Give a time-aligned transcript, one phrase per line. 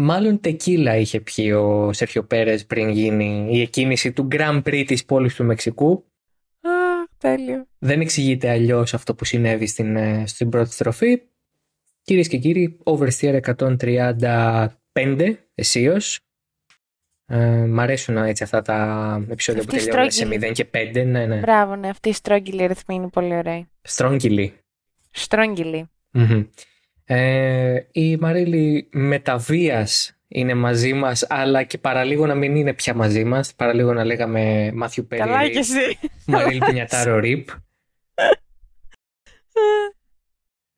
[0.00, 5.04] Μάλλον τεκίλα είχε πιει ο Σέρχιο Πέρες πριν γίνει η εκκίνηση του Grand Prix της
[5.04, 6.04] πόλης του Μεξικού.
[6.60, 6.70] Α,
[7.18, 7.66] τέλειο.
[7.78, 11.22] Δεν εξηγείται αλλιώς αυτό που συνέβη στην, ε, στην πρώτη στροφή.
[12.02, 15.96] Κυρίες και κύριοι, Oversteer 135 εσείω.
[17.26, 20.50] Ε, μ' αρέσουν έτσι αυτά τα επεισόδια Αυτή που η τελειώνουν σε στρόγγυλη.
[20.50, 21.04] 0 και 5.
[21.04, 21.36] Ναι, ναι.
[21.36, 23.68] Μπράβο, ναι, αυτή η στρόγγυλη ρυθμή είναι πολύ ωραία.
[23.82, 24.54] Στρόγγυλη.
[25.10, 25.88] Στρόγγυλη.
[26.10, 26.44] Μμμ.
[27.12, 33.24] Ε, η Μαρίλη μεταβίας είναι μαζί μας, αλλά και παραλίγο να μην είναι πια μαζί
[33.24, 33.54] μας.
[33.54, 35.98] Παραλίγο να λέγαμε Μάθιου Πέρι, Καλά και εσύ.
[36.26, 37.48] Μαρίλη Πινιατάρο Ριπ.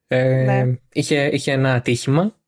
[0.06, 0.78] Ε, Ναι.
[0.92, 2.40] είχε, είχε ένα ατύχημα.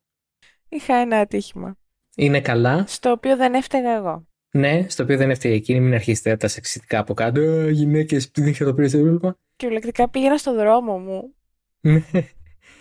[0.69, 1.77] Είχα ένα ατύχημα.
[2.15, 2.83] Είναι καλά.
[2.87, 4.27] Στο οποίο δεν έφταιγα εγώ.
[4.51, 5.79] Ναι, στο οποίο δεν έφταιγε εκείνη.
[5.79, 7.41] Μην αρχίσετε τα σεξιστικά από κάτω.
[7.41, 9.37] Ε, γυναίκες, δεν είχα το πήρε στο πρόβλημα.
[9.55, 11.35] Κυριολεκτικά πήγαινα στο δρόμο μου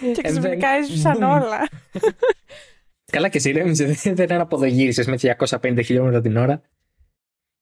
[0.00, 1.30] και Ε, ξαφνικά δεν- έσβησαν Μπουμ.
[1.30, 1.68] όλα.
[3.12, 6.62] Καλά και εσύ ηρέμησε, δεν, δεν αναποδογύρισες με 250 χιλιόμετρα την ώρα.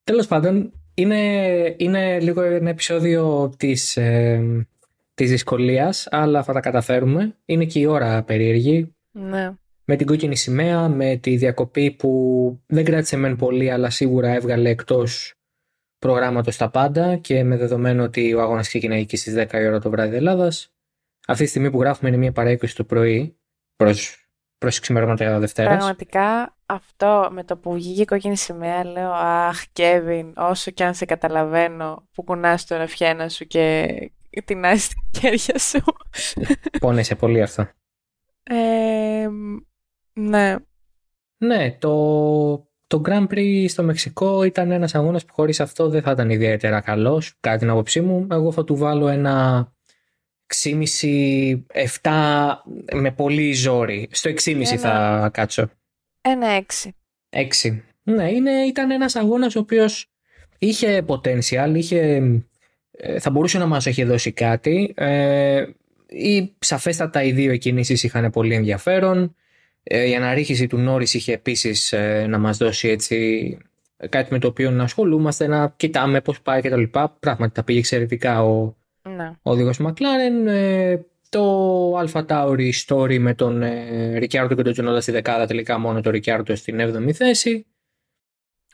[0.05, 1.19] Τέλος πάντων, είναι,
[1.79, 4.67] είναι λίγο ένα επεισόδιο της, ε,
[5.15, 7.37] της δυσκολίας, αλλά θα τα καταφέρουμε.
[7.45, 8.95] Είναι και η ώρα περίεργη.
[9.11, 9.53] Ναι.
[9.85, 14.69] Με την κόκκινη σημαία, με τη διακοπή που δεν κράτησε μεν πολύ, αλλά σίγουρα έβγαλε
[14.71, 15.35] εκτός
[15.99, 19.79] προγράμματος τα πάντα και με δεδομένο ότι ο αγώνας ξεκινάει εκεί στις 10 η ώρα
[19.81, 20.72] το βράδυ Ελλάδας.
[21.27, 23.39] Αυτή τη στιγμή που γράφουμε είναι μία παρά 20 το πρωί,
[23.77, 24.29] προς,
[24.59, 25.77] προς ξημερώματα Δευτέρας.
[25.77, 30.95] Πραγματικά αυτό με το που βγήκε η κόκκινη σημαία λέω Αχ, Κέβιν, όσο και αν
[30.95, 33.87] σε καταλαβαίνω που κουνάς τον ευχένα σου και
[34.45, 35.83] τεινάς τα χέρια σου.
[36.81, 37.69] Πόνεσε πολύ αυτό.
[38.43, 39.29] Ε,
[40.13, 40.57] ναι.
[41.37, 42.55] Ναι, το,
[42.87, 46.81] το Grand Prix στο Μεξικό ήταν ένας αγώνας που χωρίς αυτό δεν θα ήταν ιδιαίτερα
[46.81, 48.27] καλός, κατά την άποψή μου.
[48.31, 49.67] Εγώ θα του βάλω ένα
[50.63, 51.57] 6,5-7
[52.93, 54.09] με πολύ ζόρι.
[54.11, 55.71] Στο 6,5 θα κάτσω.
[56.21, 56.95] Ένα έξι.
[57.31, 57.83] 6.
[58.03, 60.11] Ναι, είναι, ήταν ένας αγώνας ο οποίος
[60.59, 62.23] είχε potential, είχε,
[62.91, 64.93] ε, θα μπορούσε να μας έχει δώσει κάτι.
[64.97, 65.65] Ε,
[66.07, 69.35] ή, σαφέστατα οι δύο κινήσεις είχαν πολύ ενδιαφέρον.
[69.83, 73.59] Ε, η αναρρίχηση του Νόρις είχε επίσης ε, να μας δώσει έτσι
[74.09, 77.17] κάτι με το οποίο να ασχολούμαστε, να κοιτάμε πώς πάει και τα λοιπά.
[77.21, 78.75] Πράγματι τα πήγε εξαιρετικά ο,
[79.09, 79.29] Ναι.
[79.43, 80.47] ο οδηγός Μακλάρεν.
[80.47, 85.79] Ε, το Alpha Tauri story με τον ε, Ρικιάρντο και τον Τζονόντα στη δεκάδα τελικά
[85.79, 87.67] μόνο το Ρικιάρντο στην 7η θέση.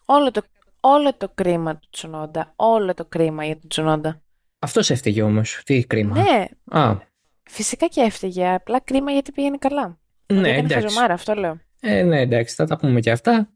[0.05, 0.43] Όλο το,
[0.81, 2.53] όλο το κρίμα του Τσουνόντα.
[2.57, 4.23] Όλο το κρίμα για τον Τσουνόντα.
[4.59, 5.61] Αυτός έφταιγε όμως.
[5.65, 6.17] Τι κρίμα.
[6.23, 6.45] Ναι,
[6.81, 6.97] Α,
[7.43, 8.49] φυσικά και έφταιγε.
[8.49, 9.99] Απλά κρίμα γιατί πήγαινε καλά.
[10.33, 10.75] ναι, Έκανε εντάξει.
[10.75, 11.59] χαζομάρα, αυτό λέω.
[11.81, 13.49] Ε, ναι, εντάξει, θα τα πούμε και αυτά.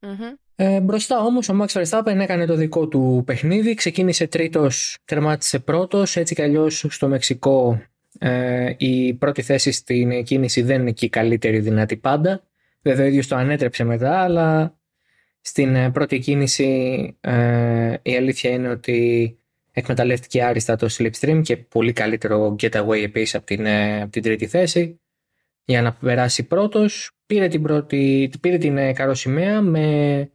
[0.00, 0.32] Μμμ.
[0.62, 6.16] Ε, μπροστά όμως ο Max Verstappen έκανε το δικό του παιχνίδι, ξεκίνησε τρίτος, τερμάτισε πρώτος,
[6.16, 7.82] έτσι κι αλλιώς στο Μεξικό
[8.18, 12.42] ε, η πρώτη θέση στην κίνηση δεν είναι και η καλύτερη δυνατή πάντα.
[12.82, 14.78] Βέβαια ο ίδιος το ανέτρεψε μετά, αλλά
[15.40, 16.68] στην ε, πρώτη κίνηση
[17.20, 19.38] ε, η αλήθεια είναι ότι
[19.72, 24.46] εκμεταλλεύτηκε άριστα το slipstream και πολύ καλύτερο getaway επίσης από την, ε, από την τρίτη
[24.46, 25.00] θέση
[25.64, 27.10] για να περάσει πρώτος.
[27.26, 30.30] Πήρε την, πρώτη, πήρε την ε, καροσημαία με ε,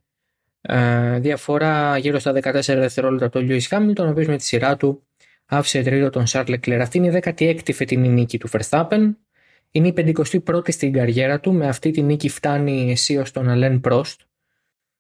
[1.18, 5.08] διαφορά γύρω στα 14 δευτερόλεπτα από τον Lewis Hamilton, ο οποίος με τη σειρά του
[5.46, 6.80] άφησε τρίτο τον Charles Leclerc.
[6.82, 9.16] Αυτή είναι η 16η φετινή νίκη του Verstappen.
[9.72, 11.54] Είναι η 51η στην καριέρα του.
[11.54, 14.16] Με αυτή τη νίκη φτάνει αισίως τον Alain Prost.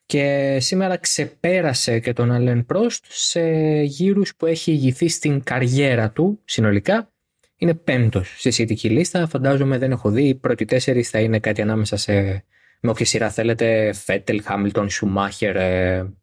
[0.05, 3.41] Και σήμερα ξεπέρασε και τον Alain Prost σε
[3.81, 7.09] γύρους που έχει ηγηθεί στην καριέρα του συνολικά.
[7.57, 9.27] Είναι πέμπτος στη σχετική λίστα.
[9.27, 10.27] Φαντάζομαι δεν έχω δει.
[10.27, 12.45] Οι πρώτοι τέσσερις θα είναι κάτι ανάμεσα σε
[12.85, 13.93] με όποια σειρά θέλετε.
[13.93, 15.55] Φέτελ, Χάμιλτον, Σουμάχερ.
[15.55, 16.13] Ε,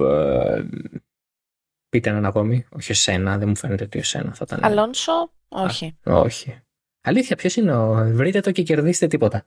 [0.00, 0.62] ε,
[1.88, 2.66] πείτε έναν ακόμη.
[2.70, 4.64] Όχι ο Σένα, δεν μου φαίνεται ότι ο Σένα θα ήταν.
[4.64, 5.98] Αλόνσο, όχι.
[6.04, 6.60] Όχι.
[7.02, 8.10] Αλήθεια, ποιος είναι ο.
[8.14, 9.44] Βρείτε το και κερδίστε τίποτα.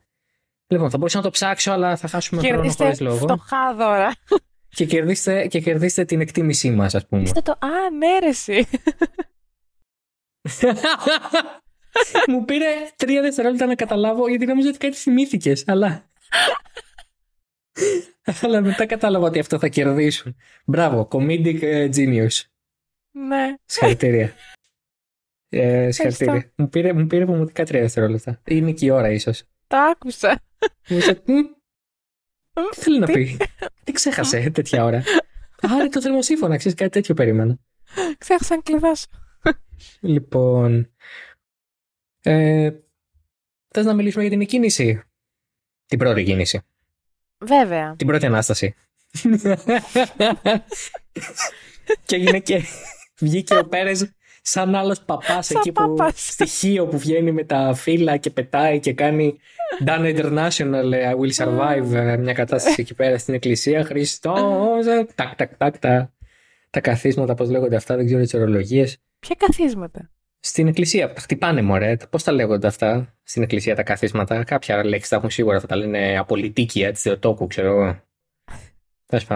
[0.66, 3.16] Λοιπόν, θα μπορούσα να το ψάξω, αλλά θα χάσουμε χρόνο Κερδίστε χωρίς λόγο.
[3.16, 4.14] φτωχά δώρα.
[4.68, 7.22] Και κερδίστε, και κερδίστε την εκτίμησή μας, ας πούμε.
[7.22, 7.52] Είστε το.
[7.52, 8.66] Α, ναι, ρε, εσύ.
[12.30, 12.66] Μου πήρε
[12.96, 16.08] τρία δευτερόλεπτα να καταλάβω, γιατί νόμιζα ότι κάτι θυμήθηκες, αλλά.
[18.42, 20.36] αλλά μετά κατάλαβα ότι αυτό θα κερδίσουν.
[20.64, 22.42] Μπράβο, comedic ε, genius.
[23.10, 23.54] ναι.
[23.64, 24.32] Συγχαρητήρια.
[25.48, 26.52] Ε, συγχαρητήρια.
[26.56, 28.40] Μου πήρε, μου πήρε πραγματικά τρία δευτερόλεπτα.
[28.46, 29.42] Είναι και η ώρα, ίσως.
[29.66, 30.42] Το άκουσα.
[30.88, 31.40] Μου είπε, «Μμ,
[32.70, 33.36] Τι θέλει να Τι- πει;
[33.84, 35.02] Τι ξέχασε τέτοια ώρα;
[35.60, 37.58] Άρε το θερμοσύφωνα, ξέρεις κάτι τέτοιο περίμενα.
[38.18, 39.06] Ξέχασα να κλειδώσω.
[40.00, 40.90] Λοιπόν.
[42.26, 42.70] Ε,
[43.68, 45.02] Θες να μιλήσουμε για την εκκίνηση;
[45.86, 46.60] Την πρώτη κίνηση.
[47.38, 47.94] Βέβαια.
[47.96, 48.74] Την πρώτη ανάσταση.
[52.06, 52.62] και έγινε και.
[53.20, 54.12] Βγήκε ο Πέρες
[54.42, 55.96] σαν άλλος παπάς εκεί που.
[56.14, 59.38] στοιχείο που βγαίνει με τα φύλλα και πετάει και κάνει.
[59.86, 61.92] Done International, I will survive.
[61.92, 63.84] Ε, μια κατάσταση εκεί πέρα στην εκκλησία.
[63.84, 64.40] Χριστός.
[65.14, 65.78] τάκ, τάκ, τάκ.
[65.78, 66.12] Τα,
[66.70, 68.98] τα καθίσματα, πώς λέγονται αυτά, δεν ξέρω τις ορολογίες.
[69.18, 70.10] Ποια καθίσματα;
[70.46, 71.12] Στην εκκλησία.
[71.12, 71.96] Τα χτυπάνε, μωρέ.
[72.10, 75.60] Πώς τα λέγονται αυτά στην εκκλησία τα καθίσματα; Κάποια λέξη τα έχουν σίγουρα.
[75.60, 78.00] Θα τα λένε απολυτίκια τη Θεοτόκου, ξέρω εγώ.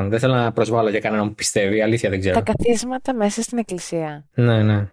[0.09, 1.83] δεν θέλω να προσβάλλω για κανέναν που πιστεύει.
[1.83, 2.43] Αλήθεια δεν ξέρω.
[2.43, 4.29] Τα καθίσματα μέσα στην εκκλησία.
[4.35, 4.89] Ναι, ναι.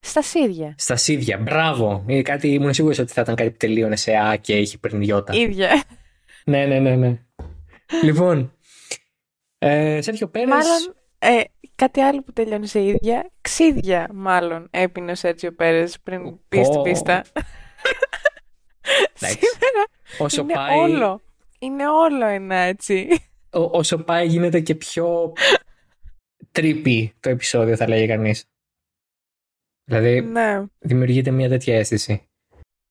[0.00, 0.74] Στα σίδια.
[0.78, 1.38] Στα σίδια.
[1.38, 2.04] Μπράβο.
[2.06, 5.02] Είναι κάτι, ήμουν σίγουρος ότι θα ήταν κάτι που τελείωνε σε Α και έχει πριν
[5.02, 5.34] Ιώτα.
[5.34, 5.82] ίδια.
[6.44, 7.18] ναι, ναι, ναι, ναι.
[8.02, 8.52] λοιπόν.
[9.58, 10.48] Ε, Σέρχιο Πέρες.
[10.48, 11.42] Μάλλον ε,
[11.78, 13.30] κάτι άλλο που τελειώνει σε ίδια.
[13.40, 17.24] Ξίδια, μάλλον, έπινε ο Σέρτζιο Πέρες πριν πεις στην πίστα.
[19.14, 19.84] Σήμερα
[20.18, 20.78] όσο είναι πάει...
[20.78, 21.20] όλο.
[21.58, 23.08] Είναι όλο ένα έτσι.
[23.50, 25.32] όσο πάει γίνεται και πιο
[26.52, 28.44] τρίπι το επεισόδιο θα λέγει κανείς.
[29.84, 30.64] Δηλαδή ναι.
[30.78, 32.28] δημιουργείται μια τέτοια αίσθηση.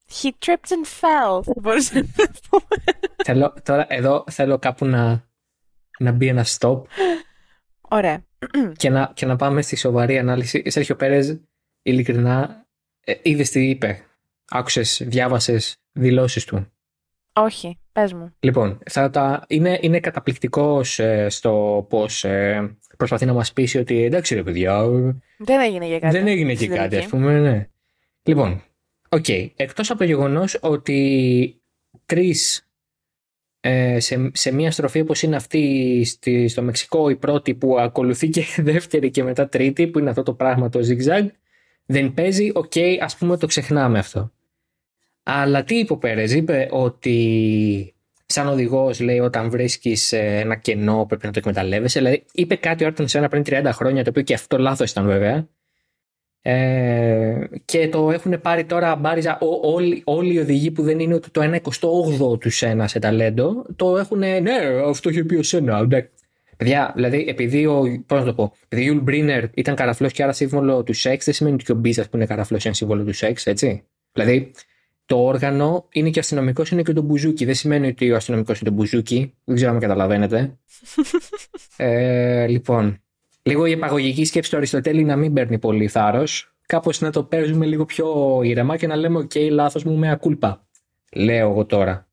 [0.10, 1.54] He tripped and fell.
[1.62, 2.02] Μπορείς να
[2.50, 2.84] πούμε.
[3.24, 5.30] Θέλω, τώρα εδώ θέλω κάπου να,
[6.00, 6.82] να μπει ένα stop.
[7.82, 8.27] Ωραία.
[8.78, 10.64] Και να, και να πάμε στη σοβαρή ανάλυση.
[10.66, 11.40] Σέρχιο Πέρες,
[11.82, 12.66] ειλικρινά,
[13.04, 14.02] ε, είδες τι είπε;
[14.50, 16.72] Άκουσες, διάβασες δηλώσεις του;
[17.34, 18.36] Όχι, πες μου.
[18.40, 19.46] Λοιπόν, θα τα...
[19.48, 24.86] είναι, είναι καταπληκτικός ε, στο πώς ε, προσπαθεί να μας πείσει ότι εντάξει ρε παιδιά...
[25.38, 26.18] Δεν έγινε και κάτι.
[26.18, 27.68] Δεν έγινε και κάτι, ας πούμε, ναι.
[28.24, 28.64] Λοιπόν,
[29.10, 29.26] ok.
[29.28, 29.50] Okay.
[29.56, 31.62] Εκτός από το γεγονός ότι
[32.06, 32.67] τρεις ε,
[33.98, 38.44] σε, σε μια στροφή όπως είναι αυτή στη, στο Μεξικό η πρώτη που ακολουθεί και
[38.58, 41.28] δεύτερη και μετά τρίτη που είναι αυτό το πράγμα το ζιγκ ζαγκ
[41.86, 44.32] δεν παίζει, ok, okay, ας πούμε το ξεχνάμε αυτό.
[45.24, 51.26] Αλλά τι είπε ο Πέρες, είπε ότι σαν οδηγός, λέει, όταν βρίσκεις ένα κενό πρέπει
[51.26, 52.00] να το εκμεταλλεύεσαι.
[52.00, 55.06] Δηλαδή, είπε κάτι ο Άιρτον Σένα πριν 30 χρόνια, το οποίο και αυτό λάθος ήταν
[55.06, 55.48] βέβαια.
[56.42, 61.14] Ε, και το έχουν πάρει τώρα μπάριζα ό, όλοι, όλοι οι οδηγοί που δεν είναι
[61.14, 64.20] ότι το 1 28 τους Σένα σε ταλέντο, το έχουν.
[64.20, 64.58] Ναι,
[64.88, 65.88] αυτό είχε πει ο Σένα.
[66.58, 68.04] Παιδιά, δηλαδή, επειδή ο.
[68.06, 68.54] Πώς να το πω.
[68.68, 71.76] Επειδή ο Ιουλ Μπρίνερ ήταν καραφλός και άρα σύμβολο του σεξ, δεν σημαίνει ότι ο
[71.76, 73.84] Μπίζα που είναι καραφλός είναι σύμβολο του σεξ, έτσι.
[74.12, 74.52] Δηλαδή,
[75.06, 77.46] το όργανο είναι και αστυνομικός, είναι και το μπουζούκι.
[77.46, 79.34] Δεν σημαίνει ότι ο αστυνομικός είναι το μπουζούκι.
[79.44, 80.58] Δεν ξέρω αν καταλαβαίνετε.
[81.78, 83.02] ε, λοιπόν,
[83.48, 86.52] λίγο η επαγωγική σκέψη του Αριστοτέλη να μην παίρνει πολύ θάρρος.
[86.66, 90.68] Κάπως να το παίζουμε λίγο πιο ήρεμα και να λέμε: Οκ, λάθος μου mea culpa.
[91.14, 92.08] Λέω εγώ τώρα.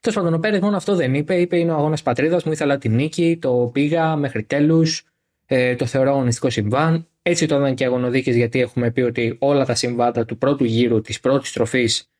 [0.00, 1.34] Τέλος πάντων, ο Πέρες μόνο αυτό δεν είπε.
[1.34, 5.04] Είπε: Είναι ο αγώνας πατρίδας μου, ήθελα την νίκη, το πήγα μέχρι τέλους.
[5.46, 7.08] Ε, το θεωρώ αγωνιστικό συμβάν.
[7.22, 11.00] Έτσι το έδωσαν και αγωνοδίκες, γιατί έχουμε πει ότι όλα τα συμβάντα του πρώτου γύρου
[11.00, 12.10] της πρώτης στροφής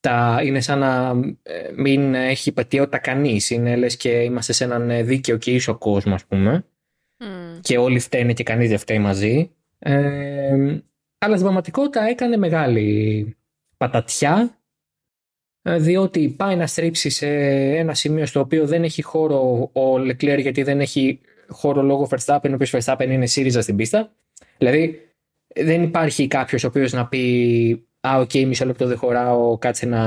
[0.00, 3.50] τα, είναι σαν να ε, μην έχει υπαιτιότητα κανείς.
[3.50, 6.64] Είναι λες και είμαστε σε έναν ε, δίκαιο και ίσο κόσμο, ας πούμε.
[7.64, 9.50] Και όλοι φταίνε και κανείς δεν φταίει μαζί.
[9.78, 10.80] Ε,
[11.18, 13.36] αλλά στην πραγματικότητα έκανε μεγάλη
[13.76, 14.58] πατατιά
[15.62, 17.26] διότι πάει να στρίψει σε
[17.76, 22.50] ένα σημείο στο οποίο δεν έχει χώρο ο Λεκλέρ γιατί δεν έχει χώρο λόγω Verstappen,
[22.50, 24.12] ο οποίος Verstappen είναι ΣΥΡΙΖΑ στην πίστα.
[24.58, 25.00] Δηλαδή
[25.54, 29.86] δεν υπάρχει κάποιος ο οποίος να πει Α, ok, okay, μισό λεπτό δεν χωράω, κάτσε
[29.86, 30.00] να.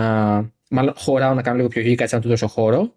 [0.70, 2.94] Μάλλον χωράω να κάνω λίγο πιο κει, κάτσε να του δώσω χώρο.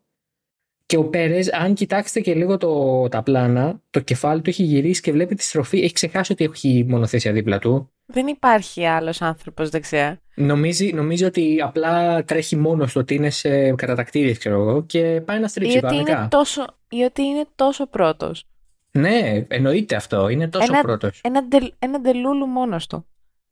[0.91, 5.01] Και ο Πέρες, αν κοιτάξετε και λίγο το, τα πλάνα, το κεφάλι του έχει γυρίσει
[5.01, 5.79] και βλέπει τη στροφή.
[5.79, 7.91] Έχει ξεχάσει ότι έχει μονοθέσια δίπλα του.
[8.07, 10.21] Δεν υπάρχει άλλος άνθρωπος δεξιά.
[10.35, 15.39] Νομίζει, νομίζει ότι απλά τρέχει μόνος του, ότι είναι σε κατατακτήριε, ξέρω εγώ, και πάει
[15.39, 18.45] να στρίψει ή ότι είναι τόσο, Ή ότι είναι τόσο πρώτος.
[18.91, 20.29] Ναι, εννοείται αυτό.
[20.29, 21.21] Είναι τόσο πρώτος.
[21.25, 21.43] Ένα,
[21.79, 23.07] ένα ντελούλου μόνος του.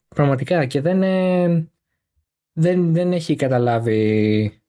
[0.08, 1.68] Πραγματικά και δεν, ε,
[2.52, 4.62] δεν, δεν έχει καταλάβει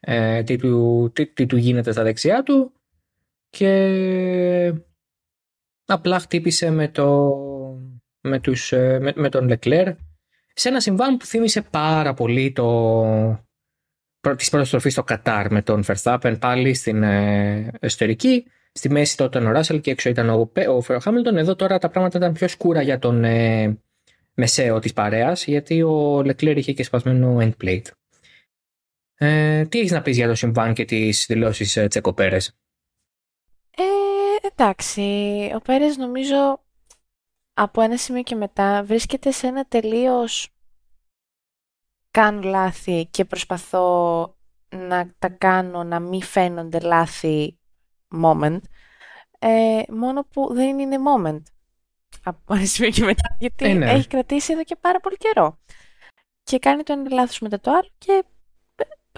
[0.00, 2.72] ε, τι, του, τι, τι του γίνεται στα δεξιά του
[3.50, 4.74] και
[5.84, 7.34] απλά χτύπησε με, το,
[8.20, 9.88] με, τους, ε, με, με τον Λεκλέρ
[10.54, 13.44] σε ένα συμβάν που θύμισε πάρα πολύ το,
[14.36, 18.44] της πρώτης τροφής στο Κατάρ με τον Verstappen πάλι στην ε, εσωτερική.
[18.72, 21.36] Στη μέση τότε ήταν ο Ράσελ και έξω ήταν ο, ο Χάμιλτον.
[21.36, 23.78] Εδώ τώρα τα πράγματα ήταν πιο σκούρα για τον, ε,
[24.38, 27.86] μεσαίο της παρέας, γιατί ο Λεκλέρ είχε και σπασμένο endplate.
[29.20, 32.58] Ε, τι έχεις να πεις για το συμβάν και τις δηλώσεις ε, Τσέκο Πέρες;
[33.76, 35.02] Ε, εντάξει,
[35.54, 36.64] ο Πέρες νομίζω
[37.54, 40.48] από ένα σημείο και μετά βρίσκεται σε ένα τελείως
[42.10, 44.36] κάνω λάθη και προσπαθώ
[44.68, 47.58] να τα κάνω να μην φαίνονται λάθη
[48.22, 48.60] moment,
[49.38, 51.42] ε, μόνο που δεν είναι moment
[52.24, 53.90] από ένα σημείο και μετά, γιατί ε, ναι.
[53.90, 55.58] έχει κρατήσει εδώ και πάρα πολύ καιρό.
[56.42, 58.24] Και κάνει το ένα λάθος μετά το άλλο και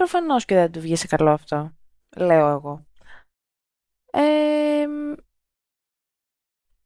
[0.01, 1.75] προφανώς και δεν του βγει σε καλό αυτό,
[2.17, 2.85] λέω εγώ.
[4.11, 4.85] Ε,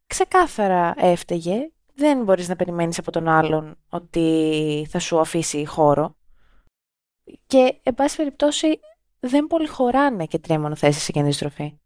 [0.06, 6.16] ξεκάθαρα έφταιγε δεν μπορείς να περιμένεις από τον άλλον ότι θα σου αφήσει χώρο.
[7.48, 8.80] Και, εν πάση περιπτώσει,
[9.20, 11.80] δεν πολύ χωράνε και τρία μονοθέσεις σε κεντρική στροφή.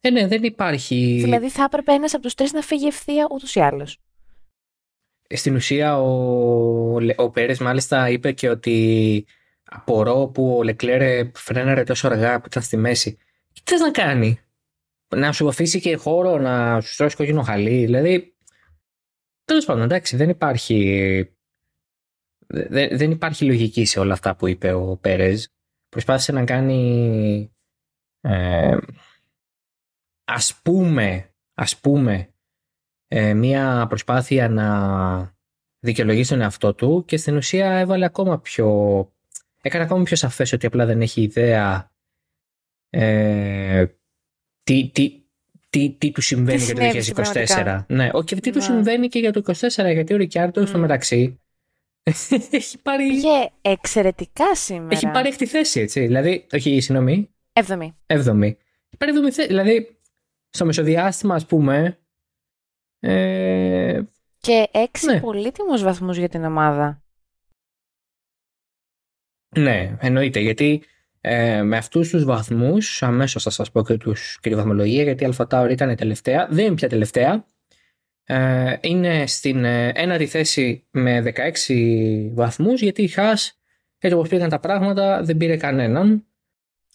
[0.00, 1.20] Ε, ναι, δεν υπάρχει.
[1.22, 3.98] Δηλαδή θα έπρεπε ένας από τους τρεις να φύγει ευθεία ούτως ή άλλως.
[5.28, 9.26] Στην ουσία ο, ο Πέρες μάλιστα είπε και ότι
[9.70, 13.18] απορώ που ο Λεκλέρε φρέναρε τόσο αργά που ήταν στη μέση.
[13.52, 14.40] Τι θες να κάνει,
[15.16, 18.36] να σου αφήσει και χώρο να σου στρώσει κόκκινο χαλί, δηλαδή
[19.44, 21.30] τέλος πάντων εντάξει δεν υπάρχει
[22.46, 25.54] δεν, δεν υπάρχει λογική σε όλα αυτά που είπε ο Πέρες
[25.88, 27.52] προσπάθησε να κάνει
[28.20, 28.76] ε,
[30.24, 32.34] ας πούμε ας πούμε
[33.08, 35.34] ε, μια προσπάθεια να
[35.78, 38.68] δικαιολογήσει τον εαυτό του και στην ουσία έβαλε ακόμα πιο
[39.66, 41.90] έκανε ακόμα πιο σαφές ότι απλά δεν έχει ιδέα
[42.90, 43.86] ε,
[44.62, 45.22] τι, τι,
[45.70, 47.22] τι, τι του συμβαίνει για το
[47.54, 47.84] 2024.
[47.88, 48.64] Ναι, και τι του ναι.
[48.64, 50.66] συμβαίνει και για το 2024, γιατί ο Ρικιάρντο mm.
[50.66, 51.40] στο μεταξύ
[52.50, 53.08] έχει πάρει.
[53.08, 54.88] Πήγε εξαιρετικά σήμερα.
[54.90, 56.00] Έχει πάρει έκτη θέση, έτσι.
[56.00, 57.30] Δηλαδή, όχι, συγγνώμη.
[57.52, 57.96] Έβδομη.
[58.06, 58.46] Έβδομη.
[58.46, 59.48] Έχει πάρει έβδομη θέση.
[59.48, 59.98] Δηλαδή,
[60.50, 61.98] στο μεσοδιάστημα, ας πούμε.
[63.00, 64.02] Ε...
[64.38, 65.20] Και έξι ναι.
[65.20, 67.02] πολύτιμους βαθμούς για την ομάδα.
[69.56, 70.82] Ναι, εννοείται, γιατί
[71.20, 75.22] ε, με αυτούς τους βαθμούς, αμέσως θα σας πω και, τους, και τη βαθμολογία, γιατί
[75.22, 77.44] η Αλφα ήταν τελευταία, δεν είναι πια τελευταία.
[78.24, 81.32] Ε, είναι στην ε, ένατη θέση με
[81.66, 83.60] 16 βαθμούς, γιατί η Haas,
[83.98, 86.26] έτσι όπως πήγαν τα πράγματα, δεν πήρε κανέναν.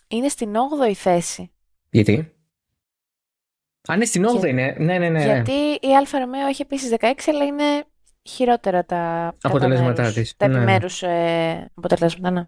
[0.07, 1.51] Είναι στην 8η θέση.
[1.89, 2.33] Γιατί;
[3.87, 4.75] Αν είναι στην 8η, είναι.
[4.79, 5.23] Ναι, ναι, ναι.
[5.23, 7.83] Γιατί η Alfa Romeo έχει επίσης 16, αλλά είναι
[8.23, 10.33] χειρότερα τα αποτελέσματά της.
[10.37, 10.59] Τα ναι, ναι.
[10.59, 12.47] επιμέρους ε, αποτελέσματα, ναι.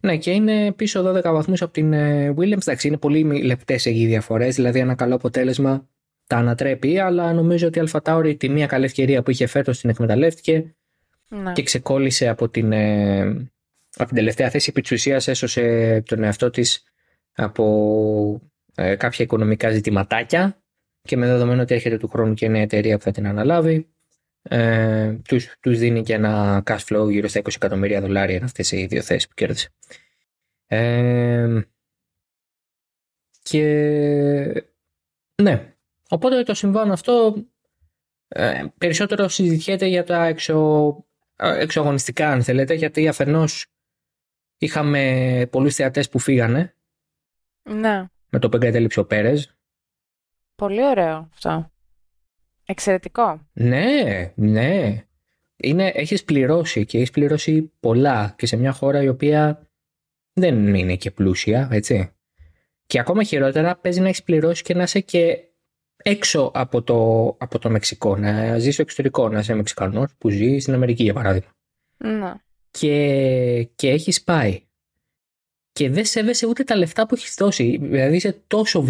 [0.00, 2.60] Ναι, και είναι πίσω 12 βαθμούς από την ε, Williams.
[2.60, 4.54] Εντάξει, είναι πολύ λεπτές εκεί οι διαφορές.
[4.54, 5.88] Δηλαδή, ένα καλό αποτέλεσμα
[6.26, 9.90] τα ανατρέπει, αλλά νομίζω ότι η Αλφατάουρη τη μία καλή ευκαιρία που είχε φέτος την
[9.90, 10.74] εκμεταλλεύτηκε
[11.28, 11.52] ναι.
[11.52, 13.20] και ξεκόλλησε από την, ε,
[13.94, 14.66] από την τελευταία θέση.
[14.70, 16.82] Επί της ουσίας έσωσε τον εαυτό της
[17.32, 18.40] από
[18.74, 20.62] ε, κάποια οικονομικά ζητηματάκια
[21.02, 23.88] και με δεδομένο ότι έρχεται του χρόνου και νέα εταιρεία που θα την αναλάβει,
[24.42, 28.86] ε, τους, τους δίνει και ένα cash flow γύρω στα 20 εκατομμύρια δολάρια αυτές οι
[28.86, 29.68] δύο θέσεις που κέρδισε.
[30.66, 31.60] Ε,
[33.42, 33.62] και
[35.42, 35.74] ναι,
[36.08, 37.44] οπότε το συμβάν αυτό
[38.28, 40.96] ε, περισσότερο συζητιέται για τα εξω,
[41.36, 43.66] ε, εξωαγωνιστικά αν θέλετε γιατί αφενός
[44.58, 46.74] είχαμε πολλούς θεατές που φύγανε
[47.62, 48.04] ναι.
[48.28, 49.54] με το που εγκατέλειψε ο Πέρες.
[50.54, 51.70] Πολύ ωραίο αυτό.
[52.70, 53.46] Εξαιρετικό.
[53.52, 55.04] Ναι, ναι.
[55.56, 59.68] Είναι, έχεις πληρώσει και έχεις πληρώσει πολλά και σε μια χώρα η οποία
[60.32, 62.10] δεν είναι και πλούσια, έτσι.
[62.86, 65.38] Και ακόμα χειρότερα παίζει να έχεις πληρώσει και να είσαι και
[65.96, 70.58] έξω από το, από το Μεξικό, να ζεις στο εξωτερικό, να είσαι Μεξικανός που ζει
[70.58, 71.50] στην Αμερική για παράδειγμα.
[71.96, 72.34] Ναι.
[72.70, 74.62] Και, και έχεις πάει.
[75.72, 77.78] Και δεν σέβεσαι ούτε τα λεφτά που έχεις δώσει.
[77.82, 78.82] Δηλαδή είσαι τόσο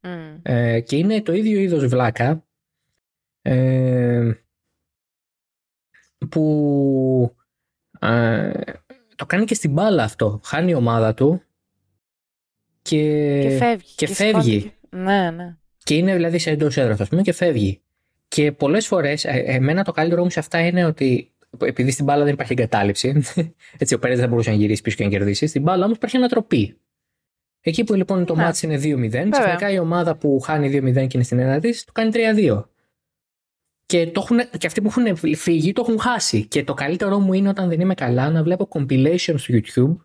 [0.00, 2.44] βλάκας ε, και είναι το ίδιο είδος βλάκα
[3.42, 4.32] ε,
[6.28, 7.36] που
[8.00, 8.50] ε,
[9.16, 10.40] το κάνει και στην μπάλα αυτό.
[10.44, 11.42] Χάνει η ομάδα του
[12.82, 13.94] και, και φεύγει.
[13.94, 14.72] Και, φεύγει.
[14.90, 15.56] Ναι, ναι.
[15.84, 17.80] Και είναι δηλαδή σε εντός έδρας, ας πούμε, και φεύγει.
[18.28, 21.32] Και πολλές φορές, εμένα το καλύτερο μου σε αυτά είναι ότι
[21.64, 23.22] επειδή στην μπάλα δεν υπάρχει εγκατάλειψη,
[23.78, 26.16] έτσι ο Πέρες δεν μπορούσε να γυρίσει πίσω και να κερδίσει, στην μπάλα όμως υπάρχει
[26.16, 26.76] ανατροπή.
[27.60, 31.22] Εκεί που λοιπόν το μάτς είναι 2-0, ξαφνικά η ομάδα που χάνει 2-0 και είναι
[31.22, 32.64] στην ένα της, το κάνει 3-2.
[33.86, 36.46] Και, το έχουν, και αυτοί που έχουν φύγει το έχουν χάσει.
[36.46, 39.96] Και το καλύτερό μου είναι όταν δεν είμαι καλά να βλέπω compilations στο YouTube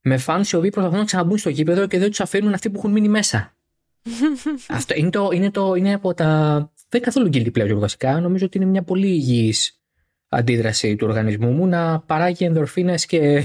[0.00, 2.78] με fans οι οποίοι προσπαθούν να ξαναμπούν στο γήπεδο και δεν τους αφήνουν αυτοί που
[2.78, 3.56] έχουν μείνει μέσα.
[4.68, 6.54] Αυτό είναι, το, είναι, το, είναι από τα.
[6.88, 8.20] Δεν είναι καθόλου guilty pleasure βασικά.
[8.20, 9.80] Νομίζω ότι είναι μια πολύ υγιής
[10.28, 13.44] αντίδραση του οργανισμού μου να παράγει ενδορφίνες και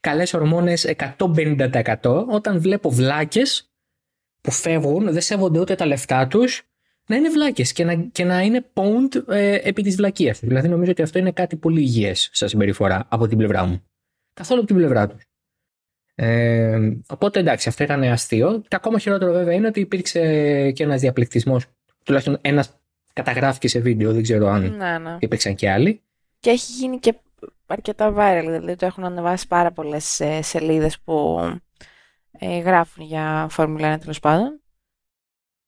[0.00, 3.70] καλές ορμόνες 150% όταν βλέπω βλάκες
[4.40, 6.62] που φεύγουν, δεν σέβονται ούτε τα λεφτά τους,
[7.06, 10.48] να είναι βλάκες και να, και να είναι pwned ε, επί της βλακείας τους.
[10.48, 13.82] Δηλαδή, νομίζω ότι αυτό είναι κάτι πολύ υγιές σαν συμπεριφορά από την πλευρά μου.
[14.34, 15.22] Καθόλου από την πλευρά τους.
[16.14, 16.78] Ε,
[17.08, 18.60] οπότε εντάξει, αυτό ήταν αστείο.
[18.68, 20.20] Και ακόμα χειρότερο βέβαια είναι ότι υπήρξε
[20.70, 21.66] και ένας διαπληκτισμός.
[22.04, 22.80] Τουλάχιστον ένας
[23.12, 25.16] καταγράφηκε σε βίντεο, δεν ξέρω αν ναι, ναι.
[25.20, 26.00] υπήρξαν και άλλοι.
[26.40, 27.14] Και έχει γίνει και
[27.66, 31.38] αρκετά viral, δηλαδή το έχουν ανεβάσει πάρα πολλές ε, σελίδες που
[32.38, 34.60] ε, γράφουν για Φόρμουλα 1 τέλος πάντων.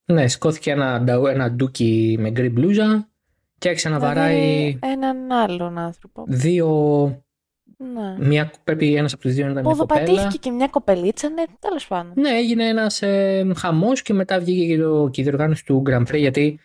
[0.05, 3.09] Ναι, σκόθηκε ένα, ένα ντούκι με γκρι μπλούζα
[3.59, 4.79] και άρχισε να δηλαδή, βαράει...
[4.83, 6.25] έναν άλλον άνθρωπο.
[6.27, 6.69] Δύο...
[7.95, 8.27] Ναι.
[8.27, 10.01] Μια, πρέπει ένας από τους δύο να ήταν μια κοπέλα.
[10.01, 12.13] Ποδοπατήθηκε και μια κοπελίτσα, ναι, τέλος πάντων.
[12.17, 16.03] Ναι, έγινε ένας ε, χαμός και μετά βγήκε και, το, και η διοργάνωση του Grand
[16.03, 16.59] Prix γιατί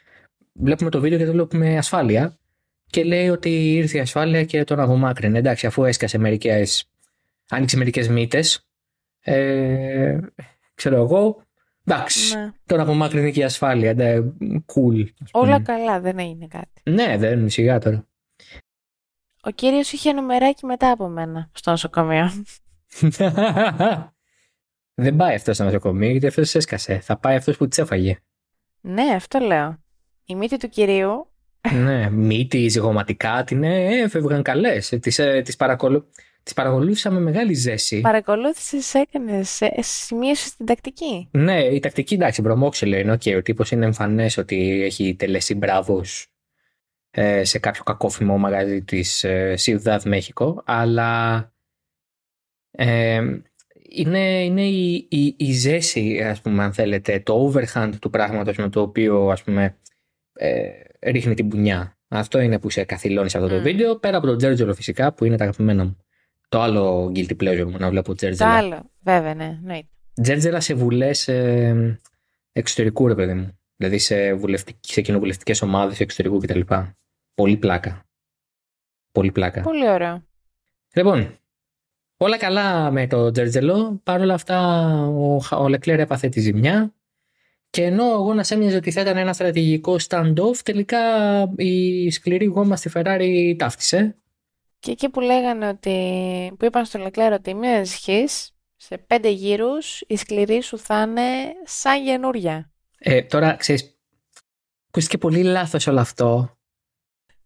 [0.54, 2.38] βλέπουμε το βίντεο και δεν βλέπουμε ασφάλεια
[2.90, 5.38] και λέει ότι ήρθε η ασφάλεια και τον απομάκρυνε.
[5.38, 6.90] Εντάξει, αφού έσκασε μερικές.
[7.50, 8.68] άνοιξε μερικές μύτες.
[9.20, 10.20] Ε,
[10.76, 11.42] ξέρω εγώ.
[11.86, 12.52] Εντάξει, Ναι.
[12.66, 13.94] τον απομάκρυνε και η ασφάλεια.
[13.94, 14.16] Ναι,
[14.76, 15.06] cool.
[15.24, 15.46] ας πούμε.
[15.48, 16.82] Όλα καλά, δεν έγινε κάτι.
[16.84, 18.08] Ναι, δεν είναι σιγά τώρα.
[19.42, 22.32] Ο κύριος είχε νομεράκι μετά από μένα στο νοσοκομείο.
[25.02, 27.00] δεν πάει αυτός στο νοσοκομείο γιατί αυτός έσκασε.
[27.00, 28.20] Θα πάει αυτός που της έφαγε.
[28.82, 29.84] ναι, αυτό λέω.
[30.26, 31.32] Η μύτη του κυρίου
[31.74, 34.98] ναι, μύτη, ζυγωματικά, την ε, έφευγαν καλές.
[35.02, 36.10] Τις ε, τις παρακολου...
[36.44, 38.02] τις παρακολούθησα με μεγάλη ζέση.
[38.02, 43.14] παρακολούθησες, έκανες, ε, σημείωσες την τακτική; Ναι, η τακτική εντάξει, μπρομόξυλο είναι.
[43.14, 46.28] Okay, ο τύπος είναι εμφανές ότι έχει τελέσει μπράβος
[47.12, 51.52] ε, σε κάποιο κακόφημο μαγαζί της ε, Ciudad Mexico, αλλά
[52.72, 53.22] ε,
[53.90, 58.70] είναι, είναι η, η, η ζέση, ας πούμε, αν θέλετε, το overhand του πράγματος με
[58.70, 59.78] το οποίο, ας πούμε,
[60.34, 60.70] ε,
[61.02, 61.98] ρίχνει την πουνιά.
[62.08, 63.62] Αυτό είναι που σε καθυλώνει σε αυτό το Μμ.
[63.64, 65.98] βίντεο, πέρα από το Τζέρτζελο φυσικά, που είναι τα αγαπημένα μου.
[66.50, 68.50] Το άλλο guilty pleasure μου, να βλέπω Το Τζέρτζελα.
[68.56, 69.88] άλλο, βέβαια, ναι, εννοείται.
[70.22, 72.00] Τζέρτζελα σε βουλές ε,
[72.52, 73.60] εξωτερικού, ρε παιδί μου.
[73.76, 76.60] Δηλαδή σε, βουλευτικ- σε κοινοβουλευτικές ομάδες εξωτερικού κτλ.
[77.34, 78.06] Πολύ πλάκα.
[79.12, 79.62] Πολύ πλάκα.
[79.62, 80.24] Πολύ ωραίο.
[80.94, 81.38] Λοιπόν,
[82.18, 84.00] όλα καλά με το Τζέρτζελο.
[84.04, 86.94] Παρ' όλα αυτά, ο, Χα- ο Λεκλέρ έπαθε τη ζημιά.
[87.70, 91.00] Και ενώ εγώ να έμοιαζε ότι θα ήταν ένα στρατηγικό stand-off, τελικά
[91.56, 94.18] η σκληρή γόμα στη Ferrari τα 'φτυσε.
[94.80, 95.96] Και εκεί που λέγανε ότι,
[96.60, 101.24] που είπαν στο Λεκλέρ ότι μην ανησυχείς, σε πέντε γύρους η σκληρή σου θα είναι
[101.64, 102.72] σαν καινούρια.
[102.98, 103.98] Ε, τώρα, ξέρεις,
[104.88, 106.58] ακούστηκε πολύ λάθος όλο αυτό.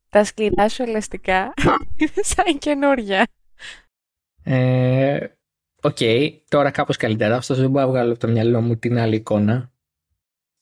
[0.10, 1.54] Τα σκληρά σου ελαστικά
[2.00, 3.28] είναι σαν καινούρια.
[4.44, 5.28] Ε,
[5.82, 5.98] Οκ,
[6.48, 7.38] τώρα κάπως καλύτερα.
[7.38, 9.71] Ωστόσο δεν μπορώ να βγάλω από το μυαλό μου την άλλη εικόνα.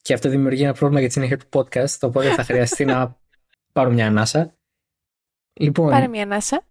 [0.01, 3.17] Και αυτό δημιουργεί ένα πρόβλημα για τη συνέχεια του podcast, οπότε θα χρειαστεί να
[3.73, 4.53] πάρω μια ανάσα.
[5.53, 6.67] Λοιπόν, Πάρε μια ανάσα.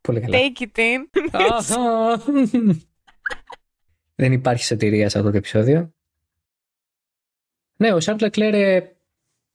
[0.00, 0.38] πολύ καλά.
[0.38, 1.20] Take it in.
[1.32, 2.22] Αχα.
[4.20, 5.92] δεν υπάρχει σωτηρία σε αυτό το επεισόδιο.
[7.76, 8.82] Ναι, ο Σάρλ Λεκλέρ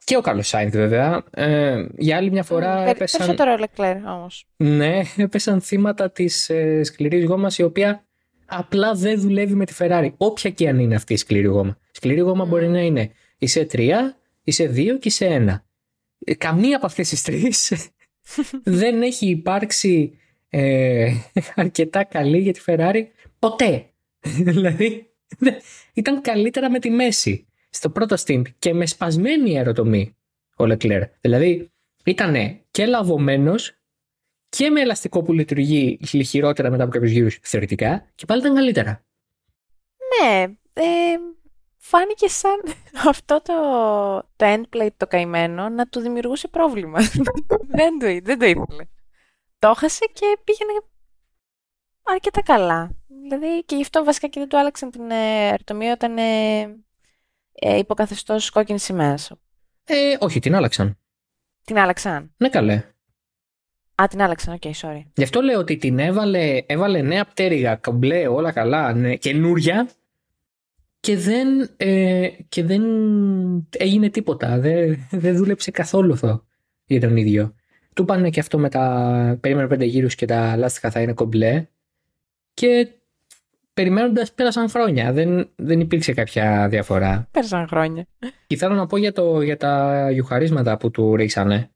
[0.06, 3.20] και ο Κάρλος Σάινθ βέβαια, ε, για άλλη μια φορά Περι- έπεσαν...
[3.26, 4.46] Περισσότερο Λεκλέρ όμως.
[4.56, 8.06] Ναι, έπεσαν θύματα της ε, σκληρής γόμας, η οποία
[8.46, 10.10] απλά δεν δουλεύει με τη Ferrari.
[10.18, 11.78] Όποια και αν είναι αυτή η σκληρή γόμα.
[11.92, 12.48] Σκληρή γόμα Mm.
[12.48, 15.66] μπορεί να είναι είσαι τρία, είσαι δύο και είσαι ένα.
[16.26, 17.74] Ε, Καμία από αυτές τις τρεις
[18.64, 20.18] δεν έχει υπάρξει
[20.50, 21.14] ε,
[21.56, 23.02] αρκετά καλή για τη Ferrari
[23.40, 23.86] ποτέ.
[24.50, 25.58] δηλαδή δεν-
[25.94, 30.16] ήταν καλύτερα με τη μέση στο πρώτο stint και με σπασμένη αεροτομή
[30.58, 31.04] ο Leclerc.
[31.22, 31.72] Δηλαδή
[32.06, 33.78] ήταν και λαβωμένος
[34.56, 39.06] και με ελαστικό που λειτουργεί χειρότερα μετά από κάποιους γύρους θεωρητικά και πάλι ήταν καλύτερα.
[40.10, 40.42] Ναι,
[40.74, 41.16] ε,
[41.78, 42.62] φάνηκε σαν
[43.10, 43.54] αυτό το,
[44.36, 47.00] το endplate το καημένο να του δημιουργούσε πρόβλημα.
[47.78, 48.86] δεν, το, δεν το ήθελε.
[49.60, 50.72] Το έχασε και πήγαινε
[52.04, 52.96] αρκετά καλά.
[53.08, 56.62] Δηλαδή και γι' αυτό βασικά και δεν του άλλαξαν την ε, αρτομία όταν ε,
[57.52, 59.18] ε, υποκαθεστώς κόκκινη σημαία.
[59.84, 60.98] Ε, όχι, την άλλαξαν.
[61.64, 62.34] Την άλλαξαν.
[62.38, 62.93] Ναι, καλέ.
[63.96, 65.02] Α, την άλλαξαν, ok, sorry.
[65.14, 69.88] Γι' αυτό λέω ότι την έβαλε, έβαλε νέα πτέρυγα, κομπλέ, όλα καλά, ναι, καινούρια
[71.04, 72.84] και δεν, ε, και δεν
[73.78, 74.60] έγινε τίποτα.
[74.60, 76.46] Δεν, δεν δούλεψε καθόλου αυτό
[76.86, 77.56] για τον ίδιο.
[77.94, 79.38] Του πάνε και αυτό με τα.
[79.42, 81.66] Περίμενε πέντε γύρους και τα λάστιχα θα είναι κομπλέ.
[82.54, 82.88] Και
[83.74, 85.14] περιμένοντας πέρασαν χρόνια.
[85.14, 87.28] Δεν, δεν υπήρξε κάποια διαφορά.
[87.32, 88.08] Πέρασαν χρόνια.
[88.48, 91.72] Και θέλω να πω για, το, για τα γιουχαρίσματα που του ρίξανε.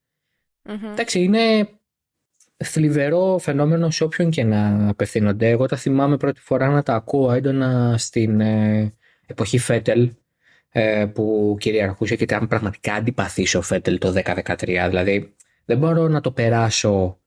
[0.64, 0.92] Μμμ.
[0.92, 1.70] Εντάξει, είναι
[2.64, 5.50] θλιβερό φαινόμενο σε όποιον και να απευθύνονται.
[5.50, 8.94] Εγώ τα θυμάμαι πρώτη φορά να τα ακούω έντονα στην ε,
[9.26, 10.12] εποχή Φέτελ
[10.70, 14.86] ε, που κυριαρχούσε και ήταν πραγματικά αντιπαθής ο Φέτελ το 10-13.
[14.88, 17.20] Δηλαδή δεν μπορώ να το περάσω.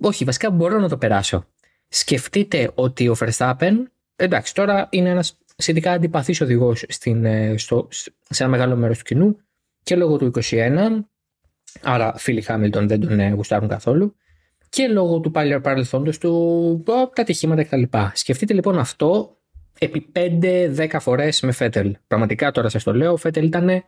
[0.00, 1.46] Όχι, βασικά μπορώ να το περάσω.
[1.88, 3.72] Σκεφτείτε ότι ο Verstappen,
[4.16, 7.88] εντάξει τώρα είναι ένας σχετικά αντιπαθής οδηγός στην, ε, στο,
[8.28, 9.36] σε ένα μεγάλο μέρος του κοινού
[9.82, 11.04] και λόγω του 21
[11.82, 14.16] Άρα φίλοι Χάμιλτον δεν τον ε, γουστάρουν καθόλου.
[14.76, 16.32] Και λόγω του παλιού παρελθόντος του,
[16.86, 17.82] ο, τα ατυχήματα κτλ.
[18.12, 19.36] Σκεφτείτε λοιπόν αυτό
[19.78, 21.96] επί 5-10 φορές με Φέτελ.
[22.06, 23.84] Πραγματικά τώρα σας το λέω, ο Φέτελ ήταν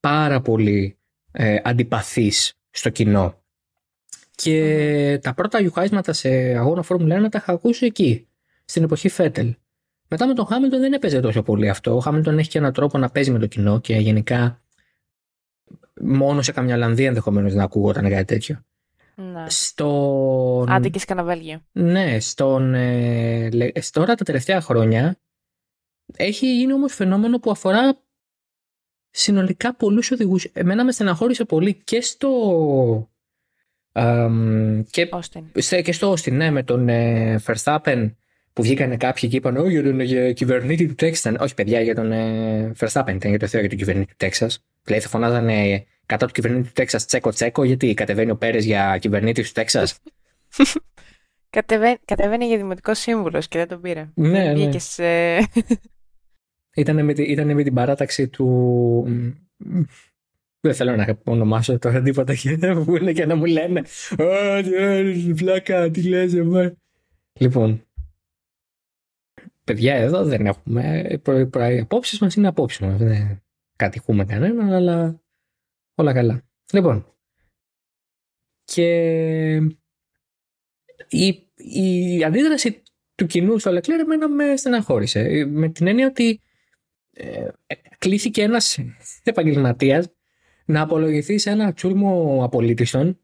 [0.00, 0.98] πάρα πολύ
[1.32, 3.42] ε, αντιπαθής στο κοινό.
[4.34, 8.28] Και τα πρώτα γιουχάισματα σε αγώνα Φόρμουλα 1 τα είχα ακούσει εκεί,
[8.64, 9.54] στην εποχή Φέτελ.
[10.08, 11.96] Μετά με τον Χάμιλτον δεν έπαιζε τόσο πολύ αυτό.
[11.96, 14.60] Ο Χάμιλτον έχει και έναν τρόπο να παίζει με το κοινό και γενικά
[16.00, 18.62] μόνο σε καμιά Ολλανδία ενδεχομένως να ακούγονταν κάτι τέτοιο.
[19.48, 19.54] Ναι.
[19.54, 20.70] Στον...
[20.70, 21.62] Άντε και σκανα Βέλγιο.
[21.72, 25.20] Ναι, στον, ε, λε- ε, τώρα τα τελευταία χρόνια
[26.16, 28.02] έχει γίνει όμως φαινόμενο που αφορά
[29.10, 30.44] συνολικά πολλούς οδηγούς.
[30.44, 32.30] Εμένα με στεναχώρησε πολύ και στο.
[34.90, 35.08] και,
[35.82, 38.12] και στο Austin, ναι, με τον ε, Verstappen
[38.52, 41.34] που βγήκανε κάποιοι και είπαν Όχι για τον για κυβερνήτη του Τέξας.
[41.38, 44.64] Όχι, παιδιά, για τον ε, Verstappen ήταν για το Θεό για τον κυβερνήτη του Τέξας.
[44.82, 48.98] Δηλαδή θα φωνάζανε κατά του κυβερνήτη του Τέξας τσέκο τσέκο, γιατί κατεβαίνει ο Πέρες για
[49.00, 49.98] κυβερνήτη του Τέξας;
[52.04, 54.10] Κατεβαίνει για δημοτικό σύμβουλος και δεν τον πήρε.
[54.14, 54.78] Ναι, ναι.
[54.78, 55.04] Σε...
[56.74, 59.04] Ήταν με, ήταν με την παράταξη του.
[60.60, 62.34] Δεν θέλω να ονομάσω τώρα τίποτα
[62.84, 63.82] που είναι και να μου λένε
[64.18, 64.62] Α,
[65.32, 66.34] βλάκα, τι λες,
[67.40, 67.86] Λοιπόν,
[69.64, 71.06] παιδιά εδώ δεν έχουμε.
[71.72, 72.98] Οι απόψεις μας είναι απόψεις μας.
[72.98, 73.42] Δεν
[73.76, 75.20] κατηχούμε κανέναν, αλλά
[75.98, 76.42] όλα καλά.
[76.72, 77.14] Λοιπόν,
[78.64, 78.86] και
[81.08, 82.82] η, η αντίδραση
[83.14, 85.44] του κοινού στο Λεκλέρ εμένα με στεναχώρησε.
[85.48, 86.40] Με την έννοια ότι
[87.12, 87.48] ε,
[87.98, 88.78] κλήθηκε ένας
[89.22, 90.08] επαγγελματίας
[90.64, 93.18] να απολογηθεί σε ένα τσούρμο απολύτησων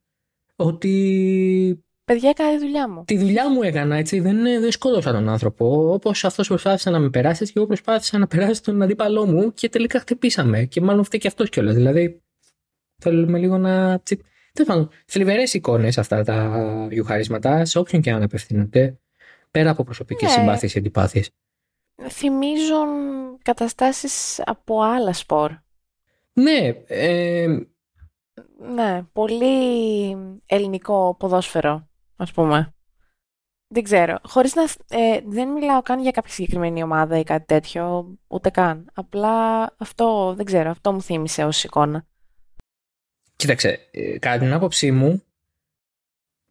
[0.57, 3.05] ότι Παιδιά, έκανα τη δουλειά μου.
[3.05, 4.21] Τη δουλειά μου έκανα, έτσι.
[4.21, 5.93] Δεν, δεν σκότωσα τον άνθρωπο.
[5.93, 9.69] Όπως αυτός προσπάθησε να με περάσεις και εγώ προσπάθησα να περάσει τον αντίπαλό μου και
[9.69, 10.65] τελικά χτυπήσαμε.
[10.65, 11.75] Και μάλλον φταίει και αυτός κιόλας.
[11.75, 12.24] Δηλαδή,
[12.98, 13.98] θέλουμε λίγο να.
[14.52, 16.50] Τέλος πάντων, θλιβερές εικόνες αυτά τα
[16.88, 18.98] βιουχαρίσματα, σε όποιον και αν απευθύνονται,
[19.50, 20.35] πέρα από προσωπικές ναι.
[20.35, 21.30] συμπάθειες και αντιπάθειες.
[22.09, 22.88] Θυμίζουν
[23.42, 25.50] καταστάσεις από άλλα σπορ.
[26.33, 26.72] Ναι.
[26.87, 27.46] Ε...
[28.74, 32.74] Ναι, πολύ ελληνικό ποδόσφαιρο ας πούμε.
[33.66, 34.18] Δεν ξέρω.
[34.22, 34.62] Χωρίς να...
[34.88, 38.90] Ε, δεν μιλάω καν για κάποια συγκεκριμένη ομάδα ή κάτι τέτοιο, ούτε καν.
[38.94, 42.07] Απλά αυτό, δεν ξέρω, αυτό μου θύμισε ως εικόνα.
[43.37, 45.23] Κοίταξε, ε, κατά την άποψή μου,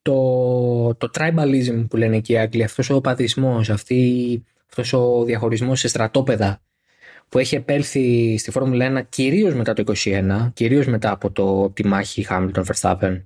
[0.02, 5.80] το, το tribalism που λένε εκεί οι Άγγλοι, αυτός ο παθισμός, αυτή, αυτός ο διαχωρισμός
[5.80, 6.62] σε στρατόπεδα
[7.30, 11.86] που έχει επέλθει στη Φόρμουλα 1 κυρίως μετά το 2021, κυρίως μετά από το, τη
[11.86, 13.24] μάχη Hamilton Verstappen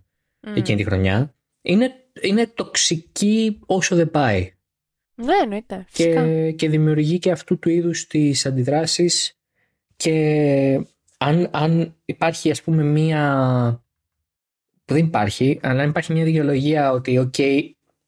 [0.47, 0.55] mm.
[0.55, 4.51] εκείνη τη χρονιά, είναι είναι τοξική όσο δεν πάει.
[5.15, 5.85] Ναι, εννοείται.
[5.91, 9.39] Και, και δημιουργεί και αυτού του είδους τις αντιδράσεις
[9.95, 13.83] και αν, αν υπάρχει ας πούμε μία
[14.85, 17.37] που δεν υπάρχει, αλλά αν υπάρχει μια δικαιολογία ότι οκ,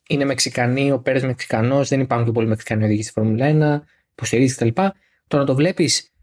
[0.09, 4.55] είναι Μεξικανοί, ο Πέρες Μεξικανός, δεν υπάρχουν και πολλοί Μεξικανοί οδηγοί στη Φόρμουλα 1, υποστηρίζεις
[4.55, 4.81] κτλ.
[5.27, 6.13] Το να το βλέπεις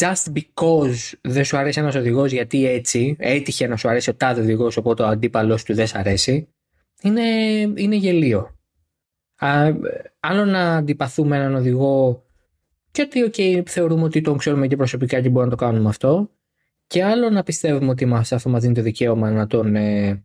[0.00, 4.40] just because δεν σου αρέσει ένας οδηγός γιατί έτσι, έτυχε να σου αρέσει ο τάδε
[4.40, 6.48] οδηγός οπότε ο αντίπαλος του δεν σου αρέσει,
[7.02, 7.22] είναι,
[7.76, 8.56] είναι γελίο.
[9.36, 9.64] Α,
[10.20, 12.22] άλλο να αντιπαθούμε έναν οδηγό
[12.90, 16.30] και ότι okay, θεωρούμε ότι τον ξέρουμε και προσωπικά και μπορούμε να το κάνουμε αυτό
[16.86, 20.24] και άλλο να πιστεύουμε ότι μας, αυτό μας δίνει το δικαίωμα να τον ε,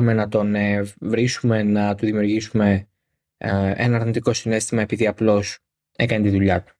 [0.00, 2.88] να τον ε, βρίσουμε, να του δημιουργήσουμε
[3.36, 5.58] ε, ένα αρνητικό συνέστημα επειδή απλώς
[5.96, 6.74] έκανε τη δουλειά του.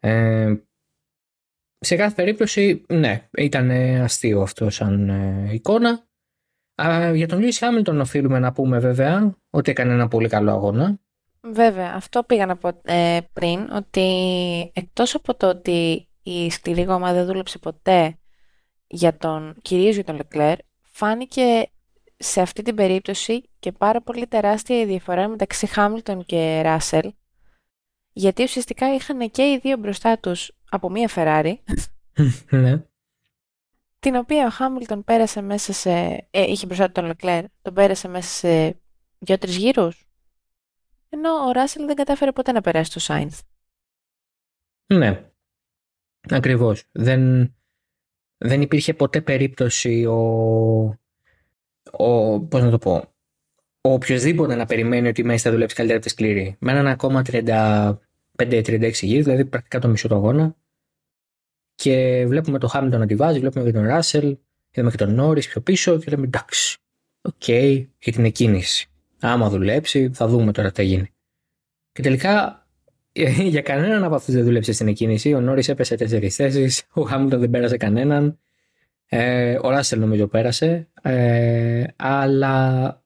[0.00, 0.54] Ε,
[1.78, 6.06] σε κάθε περίπτωση, ναι, ήταν αστείο αυτό σαν ε, εικόνα.
[6.82, 11.00] Α, για τον Λιούις Χάμιλτον οφείλουμε να πούμε βέβαια ότι έκανε ένα πολύ καλό αγώνα.
[11.52, 17.12] Βέβαια, αυτό πήγα να πω ε, πριν, ότι εκτός από το ότι η σκληρή γόμα
[17.12, 18.18] δεν δούλεψε ποτέ
[18.86, 21.70] για τον, κυρίως για τον Λεκλέρ, φάνηκε
[22.16, 27.12] σε αυτή την περίπτωση και πάρα πολύ τεράστια η διαφορά μεταξύ Χάμιλτον και Ράσελ,
[28.12, 31.62] γιατί ουσιαστικά είχαν και οι δύο μπροστά τους από μία Φεράρι.
[32.50, 32.82] ναι
[34.06, 35.90] την οποία ο Χάμιλτον πέρασε μέσα σε.
[36.30, 38.80] Ε, είχε μπροστά τον Λεκλέρ, τον πέρασε μέσα σε
[39.18, 40.05] δύο-τρει γύρους.
[41.08, 43.40] Ενώ ο Ράσελ δεν κατάφερε ποτέ να περάσει το Σάινθ.
[44.94, 45.30] Ναι.
[46.28, 46.84] Ακριβώς.
[46.92, 47.54] Δεν,
[48.36, 50.18] δεν υπήρχε ποτέ περίπτωση ο.
[51.90, 53.14] ο πώς να το πω.
[53.80, 56.56] Ο οποιοδήποτε να περιμένει ότι μέση θα δουλέψει καλύτερα από τη σκληρή.
[56.60, 57.96] Με έναν ακόμα 35-36
[58.92, 60.56] γύρους, δηλαδή πρακτικά το μισό του αγώνα,
[61.74, 64.38] και βλέπουμε τον Χάμιλτον να τη βάζει, βλέπουμε και τον Ράσελ,
[64.70, 66.78] είδαμε και τον Νόρις πιο πίσω και λέμε εντάξει,
[67.20, 68.90] ok, okay, για την εκκίνηση.
[69.20, 71.10] Άμα δουλέψει, θα δούμε τώρα τι γίνει.
[71.92, 72.66] Και τελικά
[73.54, 75.32] για κανέναν από αυτούς δεν δούλεψε στην εκκίνηση.
[75.32, 78.38] Ο Νόρις έπεσε τέσσερις θέσεις, ο Χάμιλτον δεν πέρασε κανέναν.
[79.08, 80.88] Ε, ο Ράσελ νομίζω πέρασε.
[81.02, 83.04] Ε, αλλά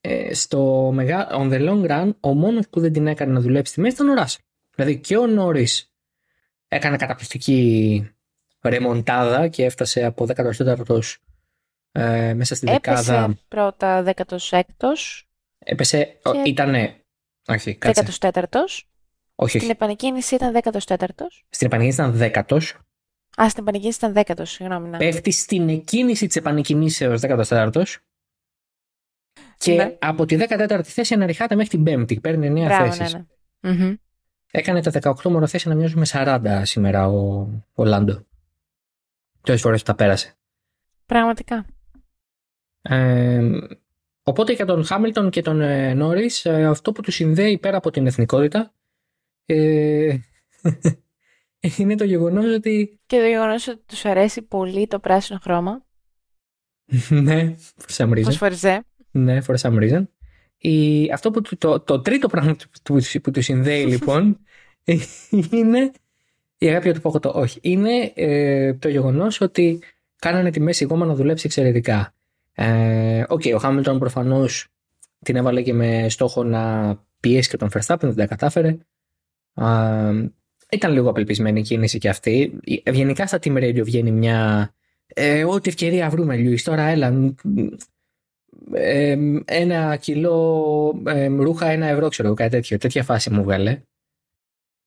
[0.00, 3.72] ε, στο μεγά, on the long run, ο μόνος που δεν την έκανε να δουλέψει
[3.72, 4.40] στη μέση ήταν ο Ράσελ.
[4.74, 5.92] Δηλαδή και ο Νόρις
[6.68, 8.10] έκανε καταπληκτική
[8.62, 11.00] ρεμοντάδα και έφτασε από 14ο
[11.96, 13.14] ε, μέσα στη δεκάδα.
[13.14, 15.22] Έπεσε πρώτα 16ος.
[15.58, 16.42] Έπεσε, και...
[16.50, 17.00] ήτανε,
[17.48, 18.06] όχι, κάτσε.
[18.20, 18.82] 14ος.
[19.34, 21.44] Όχι, Στην επανεκκίνηση ήταν 14ος.
[21.48, 22.72] Στην επανεκκίνηση ήταν 10ος.
[23.42, 24.88] Α, στην επανεκκίνηση ήταν 10ος, συγγνώμη.
[24.88, 24.96] Ναι.
[24.96, 27.96] Πέφτει στην εκκίνηση της επανεκκινήσεως 14ος.
[29.58, 29.96] Και ναι.
[30.00, 32.20] από τη 14η θέση αναρριχάται μέχρι την 5η.
[32.20, 33.14] Παίρνει 9 Μπράβο, θέσεις.
[33.60, 33.94] Ναι, ναι.
[34.50, 38.26] Έκανε τα 18 μοροθέσει να μοιάζουν με 40 σήμερα ο, ο Λάντο.
[39.40, 40.34] τόσε φορές που τα πέρασε.
[41.06, 41.66] Πραγματικά.
[42.88, 43.42] Ε,
[44.22, 48.06] οπότε για τον Χάμιλτον και τον ε, Νόρις, αυτό που του συνδέει πέρα από την
[48.06, 48.74] εθνικότητα
[49.46, 50.16] ε,
[51.78, 53.00] είναι το γεγονός ότι.
[53.06, 55.86] Και το γεγονός ότι τους αρέσει πολύ το πράσινο χρώμα.
[57.08, 58.22] ναι, for some reason.
[58.22, 58.84] Φωσφοριζέ.
[59.10, 60.06] Ναι, for some reason.
[60.56, 64.38] Η, αυτό που, το, το τρίτο πράγμα που, που του συνδέει λοιπόν
[65.50, 65.92] είναι
[66.58, 67.32] η αγάπη του πόκοτο.
[67.34, 67.58] Όχι.
[67.62, 69.82] Είναι ε, το γεγονός ότι
[70.16, 72.14] κάνανε τη μέση γόμα να δουλέψει εξαιρετικά.
[72.58, 74.68] Ε, Ok, okay, ο Χάμιλτον προφανώς
[75.18, 78.76] την έβαλε και με στόχο να πιέσει και τον Verstappen, δεν τα κατάφερε.
[79.54, 80.28] Ε,
[80.70, 82.58] ήταν λίγο απελπισμένη η κίνηση και αυτή.
[82.92, 84.70] Γενικά στα Team Radio βγαίνει μια.
[85.06, 86.62] Ε, ό,τι ευκαιρία βρούμε, Λιούις.
[86.62, 87.34] Τώρα έλα.
[88.72, 92.78] Ε, ένα κιλό ε, ρούχα, ένα ευρώ, ξέρω κάτι τέτοιο.
[92.78, 93.82] Τέτοια φάση μου βγάλε.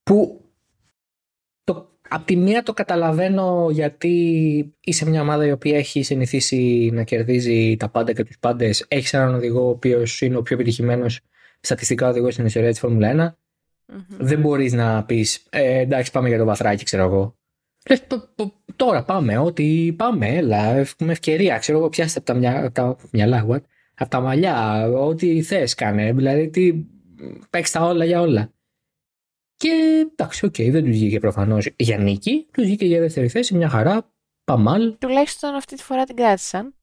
[0.04, 0.49] Που
[2.10, 4.14] Απ' τη μία το καταλαβαίνω γιατί
[4.80, 8.86] είσαι μια ομάδα η οποία έχει συνηθίσει να κερδίζει τα πάντα και τους πάντες.
[8.88, 11.20] Έχεις έναν οδηγό ο οποίος είναι ο πιο επιτυχημένος
[11.60, 13.36] στατιστικά οδηγός στην ιστορία της Φόρμουλα
[13.88, 13.96] 1.
[14.18, 17.36] Δεν μπορείς να πεις ε, εντάξει, πάμε για το βαθράκι, ξέρω εγώ.
[17.90, 18.08] Λες,
[18.76, 21.58] τώρα πάμε, ότι πάμε, έλα, έχουμε ευκαιρία.
[21.58, 23.62] Ξέρω εγώ, πιάστε από τα, μυα, από τα μυαλά, what?
[23.96, 26.14] από τα μαλλιά, ό,τι θες κάνε.
[26.14, 26.74] Δηλαδή, τι,
[27.50, 28.54] παίξει τα όλα για όλα.
[29.60, 32.48] Και εντάξει, OK, okay, δεν τους βγήκε προφανώς για νίκη.
[32.52, 34.12] Τους βγήκε για δεύτερη θέση, μια χαρά.
[34.44, 34.98] Pas mal.
[34.98, 36.74] Τουλάχιστον αυτή τη φορά την κράτησαν.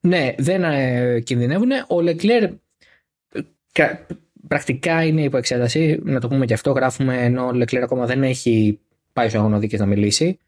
[0.00, 1.70] Ναι, δεν ε, κινδυνεύουν.
[1.88, 2.52] Ο Λεκλέρ ε,
[4.48, 6.00] πρακτικά είναι υπό εξέταση.
[6.02, 6.70] Να το πούμε και αυτό.
[6.70, 8.80] Γράφουμε ενώ ο Λεκλέρ ακόμα δεν έχει
[9.12, 10.38] πάει στους αγωνοδίκες να μιλήσει.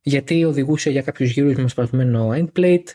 [0.00, 2.86] Γιατί οδηγούσε για κάποιους γύρους με σπασμένο endplate.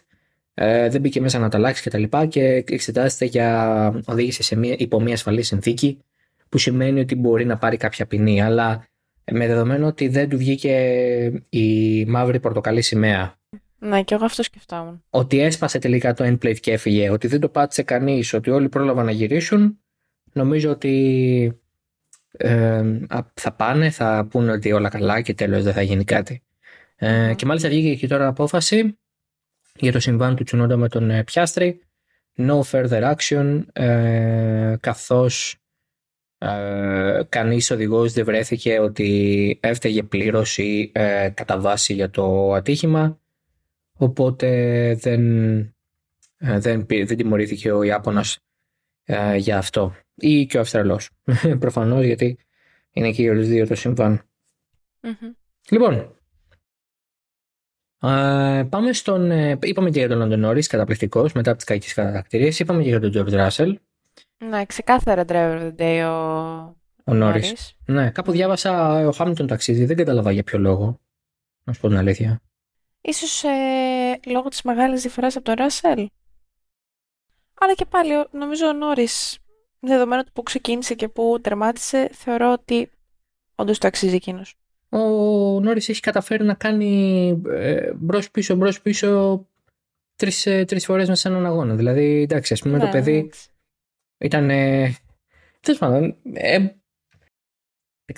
[0.54, 2.04] Ε, δεν μπήκε μέσα να τα αλλάξει κτλ.
[2.04, 6.00] Και, και εξετάζεται για οδήγηση σε μια, υπό μη ασφαλή συνθήκη
[6.52, 8.42] που σημαίνει ότι μπορεί να πάρει κάποια ποινή.
[8.42, 8.88] Αλλά
[9.32, 13.40] με δεδομένο ότι δεν του βγήκε η μαύρη πορτοκαλί σημαία.
[13.80, 15.04] Ναι, και εγώ αυτό σκεφτόμουν.
[15.10, 19.06] Ότι έσπασε τελικά το endplate και έφυγε, ότι δεν το πάτησε κανείς, ότι όλοι πρόλαβαν
[19.06, 19.80] να γυρίσουν.
[20.34, 21.62] Νομίζω ότι
[22.32, 22.84] ε,
[23.34, 26.44] θα πάνε, θα πούνε ότι όλα καλά και τέλος δεν θα γίνει κάτι.
[26.96, 28.98] Ε, και μάλιστα βγήκε και τώρα απόφαση
[29.76, 31.82] για το συμβάν του Τσουνόντα με τον ε, Πιάστρη.
[32.38, 35.61] No further action, ε, καθώς
[36.42, 43.20] ε, κανείς οδηγός δεν βρέθηκε ότι έφταιγε πλήρως ή ε, κατά βάση για το ατύχημα
[43.98, 44.48] οπότε
[44.96, 45.58] δεν,
[46.38, 48.40] ε, δεν, δεν τιμωρήθηκε ο Ιάπωνας
[49.04, 51.10] ε, για αυτό ή και ο Αυστραλός
[51.60, 52.38] προφανώς γιατί
[52.92, 54.26] είναι και οι όλους δύο το συμβαν
[55.70, 56.16] Λοιπόν,
[58.02, 59.32] ε, πάμε στον.
[59.32, 62.52] Ε, είπαμε και για τον Λόντον Νόρι, καταπληκτικός μετά από τις κακές κατακτηρίε.
[62.58, 63.80] Είπαμε και για τον Τζορτ Ράσελ,
[64.50, 67.44] ναι, ξεκάθαρα driver of the day ο, ο Νόρι.
[67.86, 71.00] Ναι, κάπου διάβασα ο Χάμιλτον ταξίδι, δεν κατάλαβα για ποιο λόγο.
[71.64, 72.42] Να σου πω την αλήθεια.
[73.02, 76.10] Ίσως ε, λόγω της μεγάλης διαφοράς από τον Ράσελ.
[77.60, 79.08] Αλλά και πάλι νομίζω ο Νόρι,
[79.80, 82.90] δεδομένου του που ξεκίνησε και που τερμάτισε, θεωρώ ότι
[83.56, 84.56] όντως το αξίζει εκείνος.
[84.90, 85.00] Ο
[85.60, 89.42] Νόρι έχει καταφέρει να κάνει ε, μπρος πίσω, μπρος πίσω
[90.16, 91.76] τρεις, ε, τρεις φορές μέσα σε έναν αγώνα.
[91.76, 93.30] Δηλαδή, εντάξει, ας πούμε ναι, το παιδί
[94.22, 94.48] ήταν.
[95.60, 96.16] Τέλος πάντων.
[96.34, 96.58] Ε,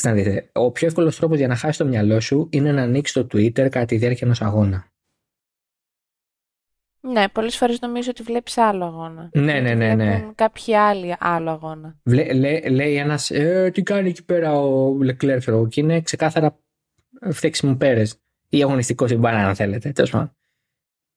[0.03, 0.49] να δείτε.
[0.53, 3.69] Ο πιο εύκολος τρόπος για να χάσεις το μυαλό σου είναι να ανοίξεις το Twitter
[3.69, 4.87] κατά τη διάρκεια ενός αγώνα.
[6.99, 9.29] Ναι, πολλές φορές νομίζω ότι βλέπεις άλλο αγώνα.
[9.33, 9.95] Ναι, ναι, ναι.
[9.95, 10.31] ναι.
[10.35, 11.99] Κάποιοι άλλοι άλλο αγώνα.
[12.03, 16.59] Λέ, λέ, λέει ένας, ε, τι κάνει εκεί πέρα ο Λεκλέρ, ξέρω και είναι ξεκάθαρα
[17.31, 18.21] φταίξιμο πέρες.
[18.49, 19.91] Ή αγωνιστικός συμβάν, αν θέλετε.
[19.91, 20.35] Τέλος πάντων.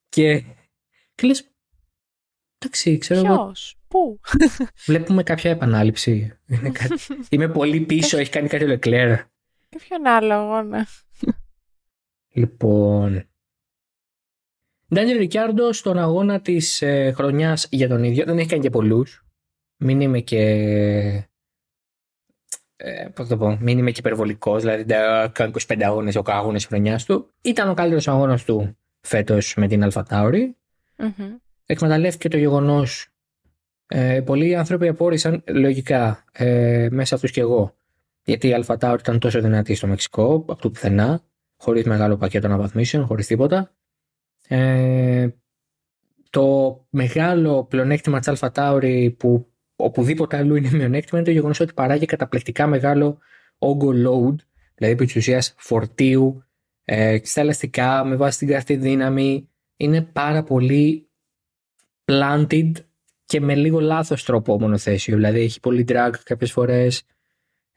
[0.09, 0.44] Και,
[1.14, 1.55] και λες,
[2.66, 3.52] εντάξει, ξέρω εγώ.
[3.88, 4.20] Πού;
[4.87, 6.38] Βλέπουμε κάποια επανάληψη.
[6.46, 6.94] Είναι κάτι...
[7.29, 9.16] Είμαι πολύ πίσω, έχει κάνει κάτι ο Λεκλέρ.
[9.68, 10.87] Και ποιον άλλο αγώνα.
[12.33, 13.29] Λοιπόν.
[14.94, 18.24] Ντάνιελ Ρικιάρντο στον αγώνα της ε, χρονιάς για τον ίδιο.
[18.24, 19.24] Δεν έχει κάνει και πολλούς.
[19.76, 20.40] Μην είμαι και.
[22.76, 26.55] Ε, πώς το πω, μην είμαι και υπερβολικός, δηλαδή δεν κάνει 25 αγώνες ο αγώνα
[26.55, 27.31] της χρονιάς του.
[27.40, 30.57] Ήταν ο καλύτερος αγώνας του φέτος με την Αλφα Τάουρι.
[30.96, 31.45] Mm-hmm.
[31.66, 33.09] Εκμεταλλεύτηκε το γεγονός
[33.87, 37.76] ε, πολλοί άνθρωποι απόρρισαν λογικά ε, μέσα αυτού και εγώ.
[38.24, 41.22] Γιατί η Αλφα ήταν τόσο δυνατή στο Μεξικό, από το πουθενά,
[41.57, 43.74] χωρίς μεγάλο πακέτο αναβαθμίσεων, χωρίς τίποτα.
[44.48, 45.29] Ε,
[46.31, 48.79] το μεγάλο πλεονέκτημα της Αλφα
[49.16, 53.18] που οπουδήποτε αλλού είναι μειονέκτημα είναι το γεγονός ότι παράγει καταπληκτικά μεγάλο
[53.59, 54.35] όγκο load,
[54.74, 56.44] δηλαδή επί της ουσίας φορτίου,
[56.85, 59.48] ε, στα ελαστικά με βάση την καρτή δύναμη.
[59.76, 61.05] Είναι πάρα πολύ
[62.06, 62.72] planted
[63.24, 65.14] και με λίγο λάθος τρόπο μονοθέσιο.
[65.14, 67.02] Δηλαδή έχει πολύ drag κάποιες φορές,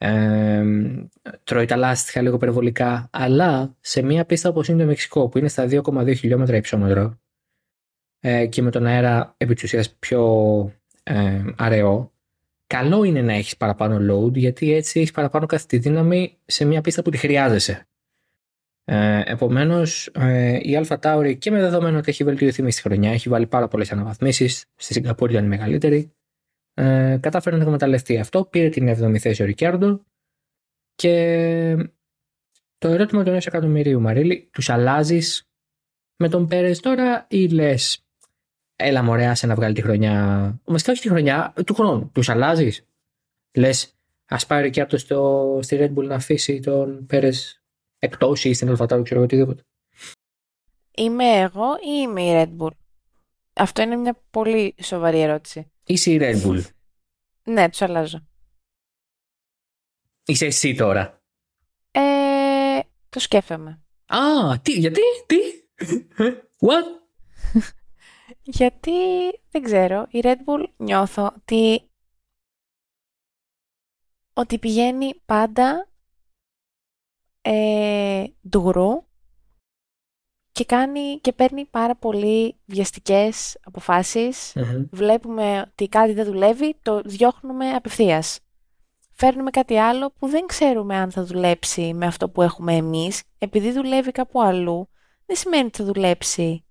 [0.01, 0.63] Ε,
[1.43, 5.47] τρώει τα λάστιχα λίγο περιβολικά, αλλά σε μια πίστα όπως είναι το Μεξικό που είναι
[5.47, 7.19] στα 2,2 χιλιόμετρα υψόμετρο
[8.19, 10.23] ε, και με τον αέρα επί της ουσίας πιο
[11.03, 12.11] ε, αραιό,
[12.67, 17.01] καλό είναι να έχεις παραπάνω load γιατί έτσι έχεις παραπάνω καθ' δύναμη σε μια πίστα
[17.01, 17.87] που τη χρειάζεσαι.
[18.91, 23.12] Ε, Επομένως, ε, η Αλφα Tauri και με δεδομένο ότι έχει βελτιωθεί μες στη χρονιά,
[23.12, 24.65] έχει βάλει πάρα πολλές αναβαθμίσεις.
[24.75, 26.13] Στη Σιγκαπούρη ήταν η μεγαλύτερη.
[26.73, 28.45] Ε, κατάφερε να εκμεταλλευτεί αυτό.
[28.45, 30.06] Πήρε την 7η θέση ο Ρικιάρντο.
[30.95, 31.91] Και
[32.78, 35.49] το ερώτημα του 1 εκατομμυρίου Μαρίλη, τους αλλάζεις
[36.15, 38.06] με τον Πέρες τώρα ή λες,
[38.75, 40.62] έλα μωρέα σε να βγάλει τη χρονιά.
[40.63, 42.12] Βασικά όχι τη χρονιά, του χρόνου.
[42.13, 42.88] Τους αλλάζεις.
[43.58, 44.97] Λες, ας πάει ο Ρικιάρντο
[45.62, 47.60] στη Red Bull να αφήσει τον Πέρες
[47.99, 49.63] εκτός ή στην Αλφατάρου, ξέρω οτιδήποτε.
[50.95, 52.71] Είμαι εγώ ή είμαι η Red Bull;
[53.53, 55.71] Αυτό είναι μια πολύ σοβαρή ερώτηση.
[55.83, 56.62] Είσαι η Red Bull.
[57.43, 58.27] Ναι, τους αλλάζω.
[60.25, 61.21] Είσαι εσύ τώρα.
[61.91, 63.81] Ε, το σκέφτομαι.
[64.05, 65.38] Α, τι, γιατί, τι,
[66.67, 66.85] what?
[68.41, 68.91] γιατί,
[69.49, 71.89] δεν ξέρω, η Red Bull νιώθω ότι
[74.33, 75.88] ότι πηγαίνει πάντα
[77.41, 79.08] ε, ντουρού
[80.52, 83.58] και, κάνει, και παίρνει πάρα πολύ βιαστικές
[84.91, 88.39] Βλέπουμε ότι κάτι δεν δουλεύει, το διώχνουμε απευθείας.
[89.12, 93.23] Φέρνουμε κάτι άλλο που δεν ξέρουμε αν θα δουλέψει με αυτό που έχουμε εμείς.
[93.38, 94.89] Επειδή δουλεύει κάπου αλλού,
[95.25, 96.65] δεν σημαίνει ότι θα δουλέψει.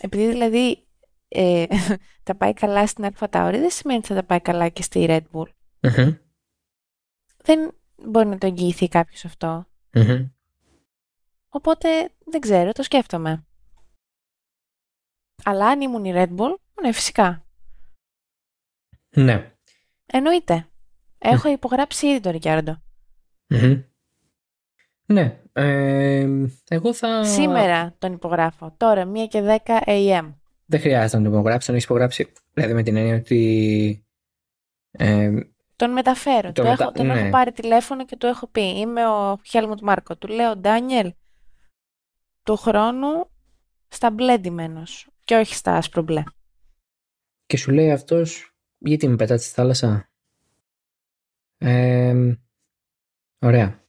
[0.00, 0.86] Επειδή δηλαδή
[1.28, 1.64] ε,
[2.22, 5.06] τα πάει καλά στην Alpha Tauri, δεν σημαίνει ότι θα τα πάει καλά και στη
[5.08, 5.46] Red Bull.
[7.42, 9.24] Δεν μπορεί να το εγγυηθεί κάποιος
[11.48, 11.88] Οπότε
[12.24, 13.46] δεν ξέρω, το σκέφτομαι.
[15.44, 17.46] Αλλά αν ήμουν η Red Bull, ναι, φυσικά.
[19.16, 19.52] Ναι.
[20.06, 20.68] Εννοείται.
[21.18, 22.82] Έχω υπογράψει ήδη τον ρικιαρντο
[25.06, 25.40] Ναι.
[25.52, 27.24] Ε, εγώ θα...
[27.24, 28.74] Σήμερα τον υπογράφω.
[28.76, 30.34] Τώρα, 1 και 10 AM.
[30.66, 32.32] Δεν χρειάζεται να τον υπογράψει, τον έχεις υπογράψει.
[32.52, 34.06] Δηλαδή με την έννοια ότι.
[34.90, 35.40] Ε,
[35.78, 36.52] τον μεταφέρω.
[36.52, 37.30] Το έχω, τον έχω ναι.
[37.30, 38.78] πάρει τηλέφωνο και του έχω πει.
[38.78, 40.16] Είμαι ο Χέλμουντ Μάρκο.
[40.16, 41.12] Του λέω, Ντάνιελ,
[42.42, 43.30] του χρόνου
[43.88, 46.22] στα μπλε ντυμένος και όχι στα άσπρο μπλε.
[47.46, 50.10] Και σου λέει αυτός, γιατί με πετάτε στη θάλασσα;
[51.58, 52.34] Ε,
[53.38, 53.86] ωραία.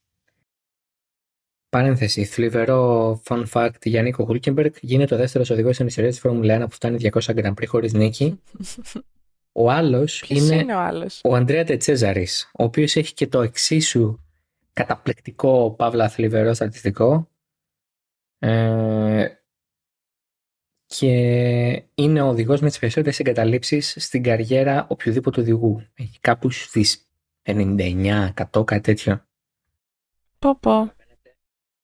[1.70, 2.26] Παρένθεση.
[2.26, 4.74] Θλιβερό fun fact για Νίκο Χούλκεμπεργκ.
[4.82, 7.94] Γίνεται ο δεύτερος οδηγός στην ιστορία της Φόρμουλα 1 που φτάνει 200 Grand Prix χωρίς
[7.94, 8.40] νίκη.
[9.62, 14.20] Ο άλλος είναι, είναι, ο, άλλος; ο Ανδρέα Τετσέζαρης, ο οποίος έχει και το εξίσου
[14.74, 17.30] καταπληκτικό παύλα θλιβερό στατιστικό.
[18.40, 19.28] Ε,
[20.86, 21.12] και
[21.96, 25.88] είναι ο οδηγός με τις περισσότερες εγκαταλείψεις στην καριέρα οποιοδήποτε οδηγού.
[25.94, 27.10] Έχει κάπου στις
[27.44, 29.26] 99, 100, κάτι τέτοιο.
[30.40, 30.92] Πω πω.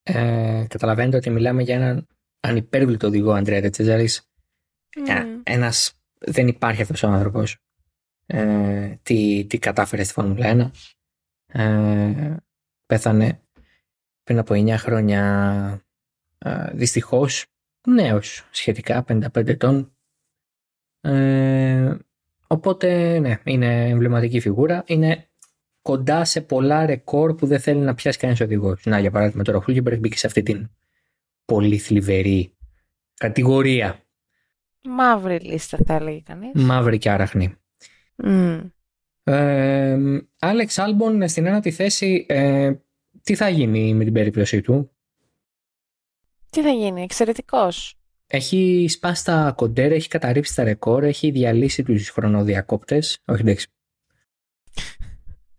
[0.04, 2.08] Ε, καταλαβαίνετε ότι μιλάμε για έναν
[2.40, 4.30] ανυπέρβλητο οδηγό Ανδρέα Τετσέζαρης.
[5.08, 5.26] Mm.
[5.44, 7.65] Ένας, δεν υπάρχει αυτός ο άνθρωπος.
[8.26, 10.72] Ε, τι, τι κατάφερε στη Φόρμουλα
[11.48, 11.60] 1.
[11.60, 12.36] Ε,
[12.86, 13.40] πέθανε
[14.24, 15.86] πριν από 9 χρόνια
[16.38, 17.46] ε, δυστυχώς
[17.88, 19.96] νέος σχετικά, 55 ετών.
[21.02, 21.96] Ε,
[22.48, 24.84] οπότε ναι, είναι εμβληματική φιγούρα.
[24.88, 25.30] Είναι
[25.82, 28.86] κοντά σε πολλά ρεκόρ που δεν θέλει να πιάσει κανένα οδηγός.
[28.86, 30.70] Να, για παράδειγμα, τώρα ο Χούλγεμπεργκ μπήκε σε αυτή την
[31.46, 32.56] πολύ θλιβερή
[33.14, 34.00] κατηγορία.
[34.84, 36.52] Μαύρη λίστα θα έλεγε κανείς.
[36.54, 37.56] Μαύρη και άραχνη.
[38.24, 38.70] Mm.
[40.40, 42.74] Άλεξ Άλμπον στην ένατη θέση, ε,
[43.22, 44.92] τι θα γίνει με την περίπτωσή του;
[46.50, 48.00] Τι θα γίνει, εξαιρετικός.
[48.28, 53.22] Έχει σπάσει τα κοντέρ, έχει καταρρύψει τα ρεκόρ, έχει διαλύσει τους χρονοδιακόπτες.
[53.26, 53.68] Όχι εντάξει.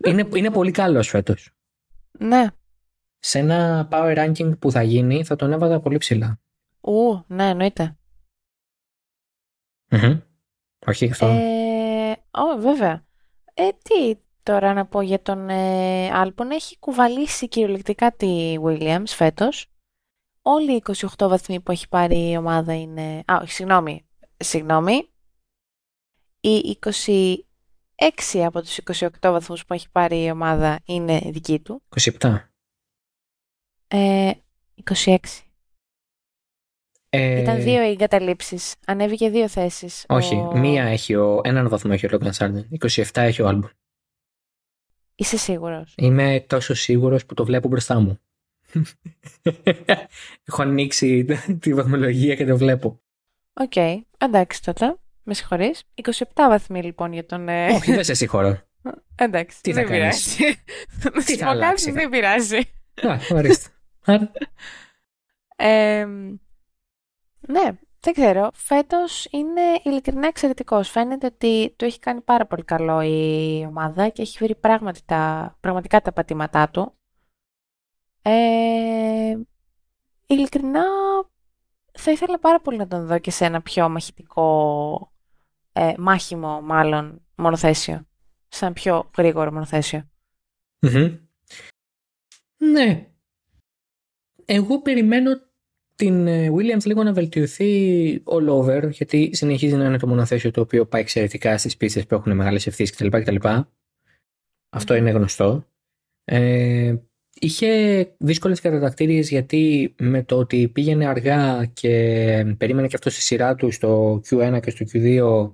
[0.07, 1.51] είναι, είναι πολύ καλός φέτος.
[2.19, 2.47] Ναι.
[3.19, 6.41] Σε ένα power ranking που θα γίνει θα τον έβαζα πολύ ψηλά.
[6.81, 7.97] Ου, ναι, εννοείται.
[10.87, 11.27] Όχι, αυτό.
[11.27, 11.56] Ε,
[12.37, 13.05] oh, βέβαια.
[13.55, 16.51] Ε, τι τώρα να πω για τον ε, Άλπον.
[16.51, 19.71] Έχει κουβαλήσει κυριολεκτικά τη Williams φέτος.
[20.43, 23.23] Όλοι οι 28 βαθμοί που έχει πάρει η ομάδα είναι...
[23.27, 24.07] Α, όχι, συγγνώμη.
[24.37, 25.11] Συγγνώμη.
[26.41, 31.83] Οι 26 από τους 28 βαθμούς που έχει πάρει η ομάδα είναι δική του.
[32.21, 32.37] 27.
[33.89, 34.31] Ε,
[35.05, 35.17] 26.
[37.17, 37.41] Ε...
[37.41, 38.75] Ήταν δύο οι εγκαταλείψεις.
[38.87, 40.05] Ανέβηκε δύο θέσεις.
[40.09, 40.53] Όχι, ο...
[40.57, 41.41] μία έχει ο...
[41.45, 42.69] έναν βαθμό έχει ο Λόγκαν Σάρτζεντ.
[42.81, 43.71] 27 έχει ο Άλμπον.
[45.15, 48.19] Είσαι σίγουρος; Είμαι τόσο σίγουρος που το βλέπω μπροστά μου.
[50.49, 51.25] Έχω ανοίξει
[51.61, 53.01] τη βαθμολογία και το βλέπω.
[53.53, 53.97] OK, okay.
[54.19, 54.97] εντάξει τότε.
[55.23, 55.83] Με συγχωρείς.
[56.03, 57.49] 27 βαθμοί λοιπόν για τον.
[57.49, 58.59] Ε, Όχι, δεν σε συγχωρώ.
[59.17, 60.55] Εντάξει, Τι θα δεν κάνεις; πειράζει.
[61.15, 62.59] Να Τι σου θα πω αλλάξεις, κάτι, δεν πειράζει.
[63.03, 63.69] Α, ορίστε.
[64.05, 64.31] Άρα,
[65.57, 66.07] Ε,
[67.49, 68.51] ναι, δεν ξέρω.
[68.55, 70.91] Φέτος είναι ειλικρινά εξαιρετικός.
[70.91, 75.57] Φαίνεται ότι του έχει κάνει πάρα πολύ καλό η ομάδα και έχει βρει πράγματι τα,
[75.61, 76.95] πραγματικά τα πατήματά του.
[78.23, 79.37] Ε,
[80.27, 80.85] ειλικρινά
[81.93, 85.13] θα ήθελα πάρα πολύ να τον δω και σε ένα πιο μαχητικό,
[85.73, 88.07] ε, μάχημο μάλλον, μονοθέσιο.
[88.49, 90.09] Σε ένα πιο γρήγορο μονοθέσιο.
[90.81, 91.19] μμμ.
[92.57, 93.11] Ναι.
[94.45, 95.31] Εγώ περιμένω
[95.97, 100.61] την ε, Williams λίγο να βελτιωθεί all over, γιατί συνεχίζει να είναι το μονοθέσιο το
[100.61, 103.19] οποίο πάει εξαιρετικά στις πίστες που έχουν μεγάλες ευθύσεις κτλ.
[103.19, 103.49] κτλ.
[104.71, 105.67] Αυτό είναι γνωστό.
[106.25, 106.97] Ε,
[107.41, 113.55] είχε δύσκολες κατατακτήριες γιατί με το ότι πήγαινε αργά και περίμενε και αυτό στη σειρά
[113.55, 115.53] του στο Q1 και στο Q2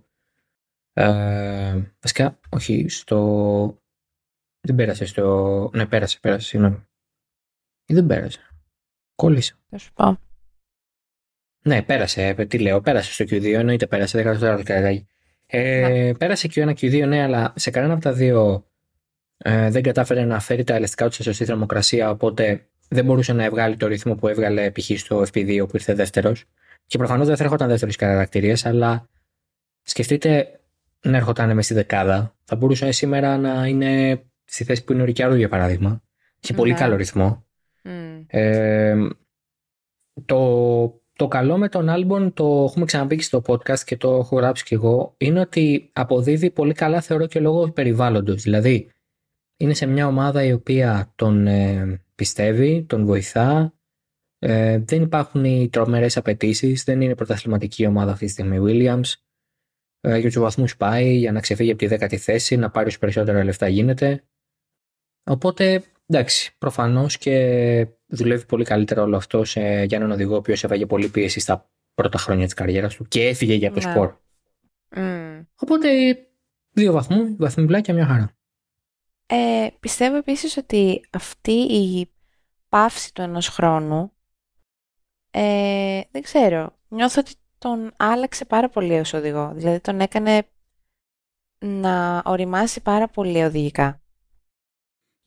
[0.93, 3.77] ε, βασικά, όχι, στο...
[4.67, 5.71] Δεν πέρασε στο...
[5.75, 6.87] Ναι, πέρασε, πέρασε, συγγνώμη.
[7.87, 8.41] Ή δεν πέρασε.
[9.15, 9.59] Κόλλησα.
[9.69, 10.19] Θα σου πω.
[11.63, 12.35] Ναι, πέρασε.
[12.39, 14.23] ε, Τι λέω, πέρασε στο Q2, εννοείται πέρασε.
[14.23, 15.07] Δεν κρατάω το καταγάγει.
[15.47, 18.67] Ε, Πέρασε Q1, Q2, ναι, αλλά σε κανένα από τα δύο
[19.37, 23.51] ε, δεν κατάφερε να φέρει τα ελαστικά του σε σωστή θερμοκρασία, οπότε δεν μπορούσε να
[23.51, 24.99] βγάλει το ρυθμό που έβγαλε π.χ.
[24.99, 26.45] στο FP2 που ήρθε δεύτερος.
[26.87, 29.09] Και προφανώς δεν θα έρχονταν δεύτερος κατακτηρίε, αλλά
[29.83, 30.61] σκεφτείτε
[31.03, 32.35] να έρχονταν μες στη δεκάδα.
[32.45, 36.03] Θα μπορούσε σήμερα να είναι στη θέση που είναι ο Ρικιάρου, για παράδειγμα.
[36.41, 36.79] Είχε πολύ Ναι.
[36.79, 37.45] καλό ρυθμό.
[37.83, 38.21] Μμ.
[38.27, 38.95] Ε,
[40.25, 44.37] το, το καλό με τον Άλμπον, το έχουμε ξαναπεί και στο podcast και το έχω
[44.37, 48.43] γράψει κι εγώ, είναι ότι αποδίδει πολύ καλά θεωρώ και λόγω περιβάλλοντος.
[48.43, 48.91] Δηλαδή,
[49.57, 53.75] είναι σε μια ομάδα η οποία τον ε, πιστεύει, τον βοηθά,
[54.39, 59.13] ε, δεν υπάρχουν οι τρομερές απαιτήσεις, δεν είναι πρωταθληματική ομάδα αυτή τη στιγμή Williams.
[60.01, 62.99] Ε, για τους βαθμούς πάει, για να ξεφύγει από τη δέκατη θέση, να πάρει όσο
[62.99, 64.25] περισσότερα λεφτά γίνεται.
[65.31, 70.65] Οπότε, εντάξει, προφανώς και δουλεύει πολύ καλύτερα όλο αυτό σε, για έναν οδηγό ο οποίος
[70.65, 73.91] έβαγε πολύ πίεση στα πρώτα χρόνια της καριέρας του και έφυγε για το Ναι.
[73.91, 74.15] σπορ.
[74.97, 75.41] Μμ.
[75.57, 75.89] Οπότε,
[76.71, 78.33] δύο βαθμού, βαθμιμπλάκια μια χαρά.
[79.27, 82.13] Ε, πιστεύω επίσης ότι αυτή η
[82.69, 84.13] παύση του ενός χρόνου,
[85.31, 89.53] ε, δεν ξέρω, νιώθω ότι τον άλλαξε πάρα πολύ ως οδηγό.
[89.55, 90.47] Δηλαδή τον έκανε
[91.65, 94.02] να οριμάσει πάρα πολύ οδηγικά.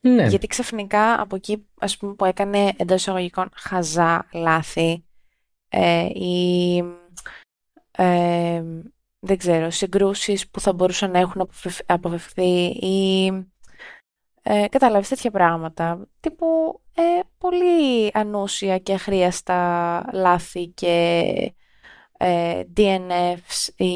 [0.08, 5.06] Ναι, Γιατί ξαφνικά από εκεί ας πούμε, που έκανε εντός εισαγωγικών χαζά λάθη
[5.70, 6.78] ε, ή
[7.92, 8.64] ε,
[9.20, 13.26] δεν ξέρω, συγκρούσεις που θα μπορούσαν να έχουν αποφευ- αποφευθεί ή
[14.42, 21.56] ε, κατάλαβες τέτοια πράγματα τύπου ε, πολύ ανούσια και αχρίαστα λάθη και
[22.18, 23.94] ε, DNFs ή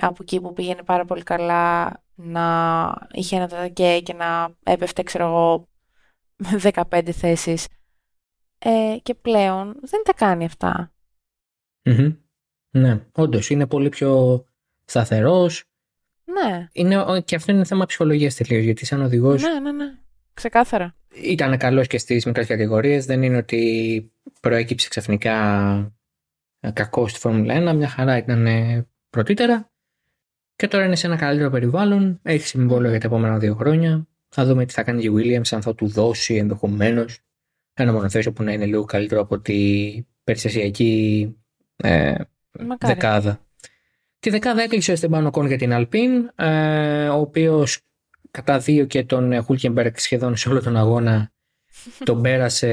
[0.00, 5.26] από εκεί που πήγαινε πάρα πολύ καλά να είχε ένα τατακέ και να έπεφτε ξέρω
[5.26, 5.68] εγώ
[6.50, 7.66] με 15 θέσεις
[8.58, 10.92] ε, και πλέον δεν τα κάνει αυτά.
[11.82, 12.12] Μμμ.
[12.70, 14.44] ναι όντως είναι πολύ πιο
[14.84, 15.64] σταθερός.
[16.24, 18.64] Ναι, Είναι, και αυτό είναι θέμα ψυχολογίας τελείως.
[18.64, 19.98] Γιατί σαν οδηγός ναι, ναι, ναι.
[20.34, 20.96] Ξεκάθαρα.
[21.08, 23.06] ήταν καλός και στις μικρές κατηγορίες.
[23.06, 25.34] Δεν είναι ότι προέκυψε ξαφνικά
[25.76, 25.92] ε,
[26.72, 27.76] κακό στη Φόρμουλα 1.
[27.76, 29.70] Μια χαρά ήταν ε, πρωτήτερα.
[30.56, 32.20] Και τώρα είναι σε ένα καλύτερο περιβάλλον.
[32.22, 34.06] Έχει συμβόλαιο για τα επόμενα δύο χρόνια.
[34.28, 37.18] Θα δούμε τι θα κάνει η Williams, αν θα του δώσει ενδεχομένως
[37.74, 39.90] ένα μονοθέσιο που να είναι λίγο καλύτερο από τη
[40.24, 41.34] περιστασιακή
[41.76, 42.14] ε,
[42.52, 42.94] Μακάρι.
[42.94, 43.40] δεκάδα.
[44.18, 47.80] Τη δεκάδα έκλεισε ο Εστεμπάν Οκόν για την Αλπίν, ε, ο οποίος
[48.30, 51.32] κατά δύο και τον Χούλκεμπεργκ σχεδόν σε όλο τον αγώνα
[52.04, 52.68] τον πέρασε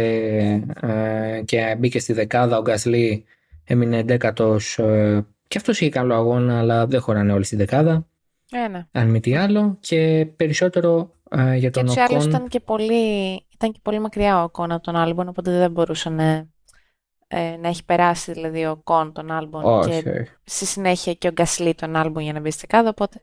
[0.81, 2.57] ε, και μπήκε στη δεκάδα.
[2.57, 3.25] Ο Γκασλί
[3.67, 8.07] έμεινε ενδέκατος ε, και αυτός είχε καλό αγώνα, αλλά δεν χωράνε όλοι στη δεκάδα.
[8.51, 8.87] Ε, ναι.
[8.91, 9.77] Αν μη τι άλλο.
[9.79, 12.29] Και περισσότερο ε, για Και τον τους άλλους Οκόν.
[12.29, 16.09] ήταν και πολύ, ήταν και πολύ μακριά ο Οκόν από τον Άλμπον, οπότε δεν μπορούσε
[16.09, 16.47] να,
[17.27, 20.29] ε, να έχει περάσει δηλαδή ο Οκόν τον Άλμπον Όχι, και όχι.
[20.43, 23.21] στη συνέχεια και ο Γκασλί τον Άλμπον για να μπει στη δεκάδα, οπότε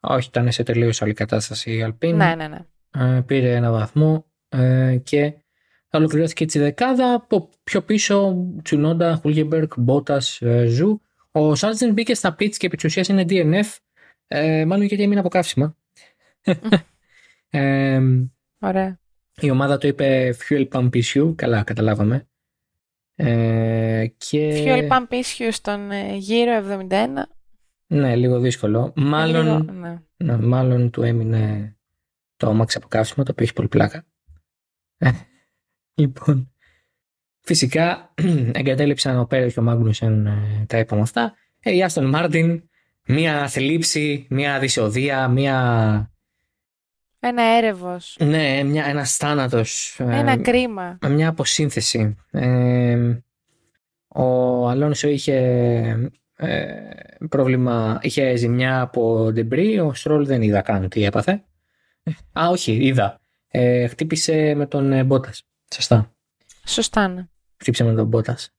[0.00, 2.16] όχι, ήταν σε τελείως άλλη κατάσταση η Αλπίν.
[2.16, 2.58] ναι, ναι, ναι.
[2.98, 5.34] Ε, πήρε ένα βαθμό ε, και
[5.96, 7.14] ολοκληρώθηκε έτσι η δεκάδα.
[7.14, 11.00] Από πιο πίσω Τσουνόντα, Χούλκεμπεργκ, Μπότας, Ζου.
[11.30, 13.76] Ο Σάρτζεντ μπήκε στα pits και επί της ουσίας είναι DNF.
[14.26, 15.76] Ε, μάλλον γιατί έμεινε από καύσιμα.
[17.50, 18.00] ε,
[18.58, 19.00] Ωραία.
[19.40, 21.34] η ομάδα του είπε Fuel Pump Issue.
[21.36, 22.28] Καλά, καταλάβαμε.
[23.14, 24.64] Ε, και...
[24.66, 27.06] Fuel Pump Issue στον ε, γύρο 71.
[27.86, 28.92] Ναι, λίγο δύσκολο.
[28.96, 30.02] Μάλλον, Λίγο, ναι.
[30.16, 31.76] ναι, μάλλον του έμεινε
[32.36, 34.04] το αμάξι από καύσιμο, το οποίο έχει πολύ πλάκα.
[35.98, 36.52] Ε, λοιπόν,
[37.40, 38.14] φυσικά
[38.52, 41.34] εγκατέλειψαν ο Πέρες και ο Μάγνουσεν ε, τα είπαμε αυτά.
[41.60, 42.62] Ε, η Άστον Μάρτιν,
[43.06, 46.10] μία θλίψη, μία δυσοδεία, μία
[47.20, 48.16] Ένα έρευος.
[48.20, 49.96] Ναι, μια, ένας θάνατος.
[50.00, 50.98] Ένα ε, κρίμα.
[51.08, 52.16] Μια αποσύνθεση.
[52.30, 53.18] Ε,
[54.08, 55.36] ο Αλόνσο είχε
[56.36, 56.66] ε,
[57.28, 61.44] πρόβλημα, είχε ζημιά από ντεμπρί, ο Στρόλ δεν είδα καν τι έπαθε.
[62.40, 63.20] Α, όχι, είδα.
[63.48, 65.46] Ε, χτύπησε με τον ε, Μπότας.
[65.74, 66.14] Σωστά.
[66.66, 67.26] Σωστά, ναι.
[67.56, 68.50] Χτύπησε με τον Μπότας.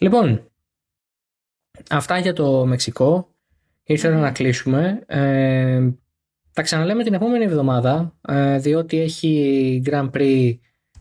[0.00, 0.50] Λοιπόν,
[1.90, 3.34] αυτά για το Μεξικό.
[3.82, 4.22] Ήθελα Μμμ.
[4.22, 5.02] να κλείσουμε.
[5.06, 5.88] Ε,
[6.52, 10.58] τα ξαναλέμε την επόμενη εβδομάδα, ε, διότι έχει Grand Prix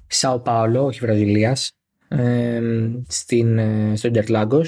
[0.08, 1.72] Σάο Πάολο, όχι Βραζιλίας,
[2.08, 2.62] ε,
[3.08, 4.66] στην, ε, στο Interlagos,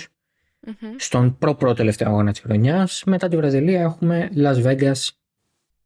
[0.60, 0.96] Μμμ.
[0.98, 3.04] στον προ-πρώτο τελευταίο αγώνα της χρονιάς.
[3.06, 5.10] Μετά τη Βραζιλία έχουμε Las Vegas,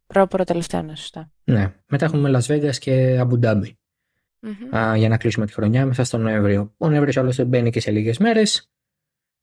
[0.08, 1.32] Προ-προ τελευταίο, ναι, σωστά.
[1.44, 3.70] ναι, μετά έχουμε Las Vegas και Abu Dhabi.
[4.46, 4.76] Μμμ.
[4.76, 6.74] α, για να κλείσουμε τη χρονιά μέσα στον Νοέμβριο.
[6.78, 8.70] Ο Νοέμβριος άλλωστε μπαίνει και σε λίγες μέρες.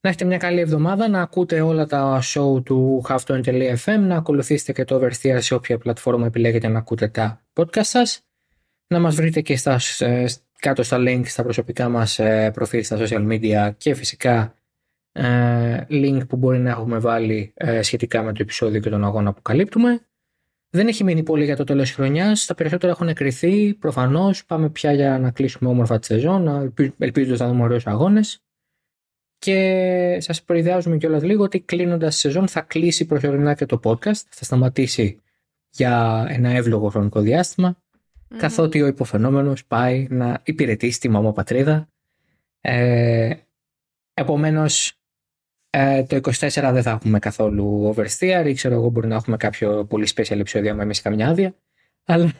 [0.00, 4.84] Να έχετε μια καλή εβδομάδα, να ακούτε όλα τα show του half20.fm, να ακολουθήσετε και
[4.84, 8.20] το Oversteer σε όποια πλατφόρμα επιλέγετε να ακούτε τα podcast σας.
[8.86, 10.24] Να μας βρείτε και στα, ε,
[10.58, 14.54] κάτω στα link στα προσωπικά μας ε, προφίλ στα social media και φυσικά
[15.12, 19.32] ε, link που μπορεί να έχουμε βάλει ε, σχετικά με το επεισόδιο και τον αγώνα
[19.32, 20.06] που καλύπτουμε.
[20.74, 22.46] Δεν έχει μείνει πολύ για το τέλος της χρονιάς.
[22.46, 23.74] Τα περισσότερα έχουν εκρηθεί.
[23.74, 26.72] Προφανώς πάμε πια για να κλείσουμε όμορφα τη σεζόν.
[26.98, 28.42] Ελπίζοντας να δούμε ωραίους αγώνες.
[29.38, 34.22] Και σας προειδεάζουμε κιόλας λίγο ότι κλείνοντας τη σεζόν θα κλείσει προσωρινά και το podcast.
[34.28, 35.20] Θα σταματήσει
[35.70, 37.76] για ένα εύλογο χρονικό διάστημα.
[38.28, 38.38] Μμμ.
[38.38, 41.88] Καθότι ο υποφαινόμενος πάει να υπηρετήσει τη μαμά πατρίδα.
[42.60, 43.34] Ε,
[44.14, 45.01] επομένως,
[45.74, 49.84] ε, το 24 δεν θα έχουμε καθόλου oversteer ή ξέρω εγώ μπορεί να έχουμε κάποιο
[49.84, 51.54] πολύ special επεισόδιο με εμείς καμιά άδεια.
[52.04, 52.32] Αλλά,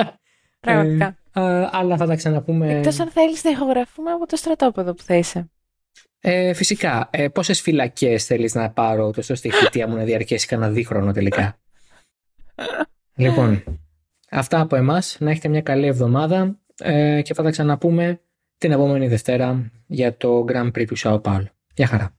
[0.60, 1.16] Πραγματικά.
[1.32, 2.78] ε, α, αλλά θα τα ξαναπούμε.
[2.78, 5.50] Εκτός αν θέλεις να ηχογραφούμε από το στρατόπεδο που θα είσαι.
[6.20, 10.46] Ε, φυσικά, ε, πόσες φυλακές θέλεις να πάρω τόσο ώστε η θητεία μου να διαρκέσει
[10.46, 11.58] κανένα δίχρονο τελικά;
[13.22, 13.64] λοιπόν,
[14.30, 15.16] αυτά από εμάς.
[15.20, 18.20] Να έχετε μια καλή εβδομάδα ε, και θα τα ξαναπούμε
[18.58, 21.48] την επόμενη Δευτέρα για το Grand Prix του Σαο Πάουλο.
[21.74, 22.17] Γεια χαρά.